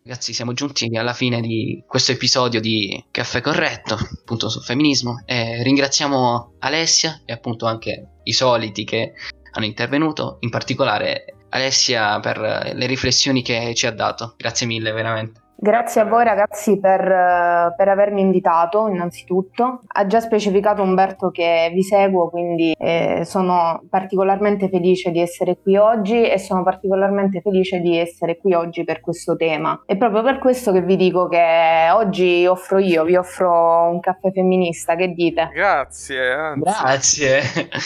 Ragazzi, 0.04 0.34
siamo 0.34 0.52
giunti 0.52 0.94
alla 0.96 1.14
fine 1.14 1.40
di 1.40 1.82
questo 1.86 2.12
episodio 2.12 2.60
di 2.60 3.02
Caffè 3.10 3.40
Corretto, 3.40 3.94
appunto 3.94 4.50
sul 4.50 4.62
femminismo, 4.62 5.22
e 5.24 5.62
ringraziamo 5.62 6.56
Alessia 6.58 7.22
e 7.24 7.32
appunto 7.32 7.64
anche 7.64 8.18
i 8.24 8.32
soliti 8.34 8.84
che 8.84 9.14
hanno 9.52 9.64
intervenuto, 9.64 10.36
in 10.40 10.50
particolare 10.50 11.46
Alessia 11.48 12.20
per 12.20 12.38
le 12.38 12.86
riflessioni 12.86 13.42
che 13.42 13.72
ci 13.74 13.86
ha 13.86 13.92
dato. 13.92 14.34
Grazie 14.36 14.66
mille, 14.66 14.92
veramente. 14.92 15.43
Grazie 15.56 16.02
a 16.02 16.04
voi 16.04 16.24
ragazzi 16.24 16.78
per, 16.78 17.00
eh, 17.00 17.74
per 17.76 17.88
avermi 17.88 18.20
invitato 18.20 18.88
innanzitutto. 18.88 19.80
Ha 19.86 20.06
già 20.06 20.20
specificato 20.20 20.82
Umberto 20.82 21.30
che 21.30 21.70
vi 21.72 21.82
seguo, 21.82 22.28
quindi 22.28 22.74
eh, 22.78 23.22
sono 23.24 23.82
particolarmente 23.88 24.68
felice 24.68 25.10
di 25.10 25.20
essere 25.20 25.56
qui 25.62 25.76
oggi 25.76 26.28
e 26.28 26.38
sono 26.38 26.62
particolarmente 26.62 27.40
felice 27.40 27.80
di 27.80 27.98
essere 27.98 28.36
qui 28.36 28.52
oggi 28.52 28.84
per 28.84 29.00
questo 29.00 29.36
tema. 29.36 29.82
È 29.86 29.96
proprio 29.96 30.22
per 30.22 30.38
questo 30.38 30.72
che 30.72 30.82
vi 30.82 30.96
dico 30.96 31.28
che 31.28 31.88
oggi 31.92 32.46
offro 32.46 32.78
io, 32.78 33.04
vi 33.04 33.16
offro 33.16 33.88
un 33.90 34.00
caffè 34.00 34.32
femminista, 34.32 34.96
che 34.96 35.08
dite? 35.08 35.50
Grazie, 35.52 36.32
anzi. 36.32 36.60
Grazie. 36.60 37.40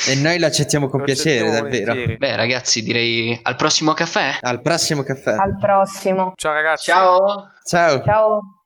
E 0.08 0.14
noi 0.20 0.38
lo 0.38 0.46
accettiamo 0.46 0.88
con 0.88 1.02
piacere, 1.02 1.50
davvero. 1.50 1.92
volentieri. 1.92 2.16
Beh, 2.16 2.36
ragazzi, 2.36 2.82
direi 2.82 3.38
al 3.42 3.56
prossimo 3.56 3.92
caffè. 3.92 4.38
Al 4.40 4.60
prossimo 4.60 5.02
caffè. 5.02 5.32
Al 5.32 5.56
prossimo. 5.58 6.32
Ciao 6.34 6.52
ragazzi. 6.52 6.90
Ciao. 6.90 7.52
Ciao. 7.68 8.02
Ciao. 8.02 8.57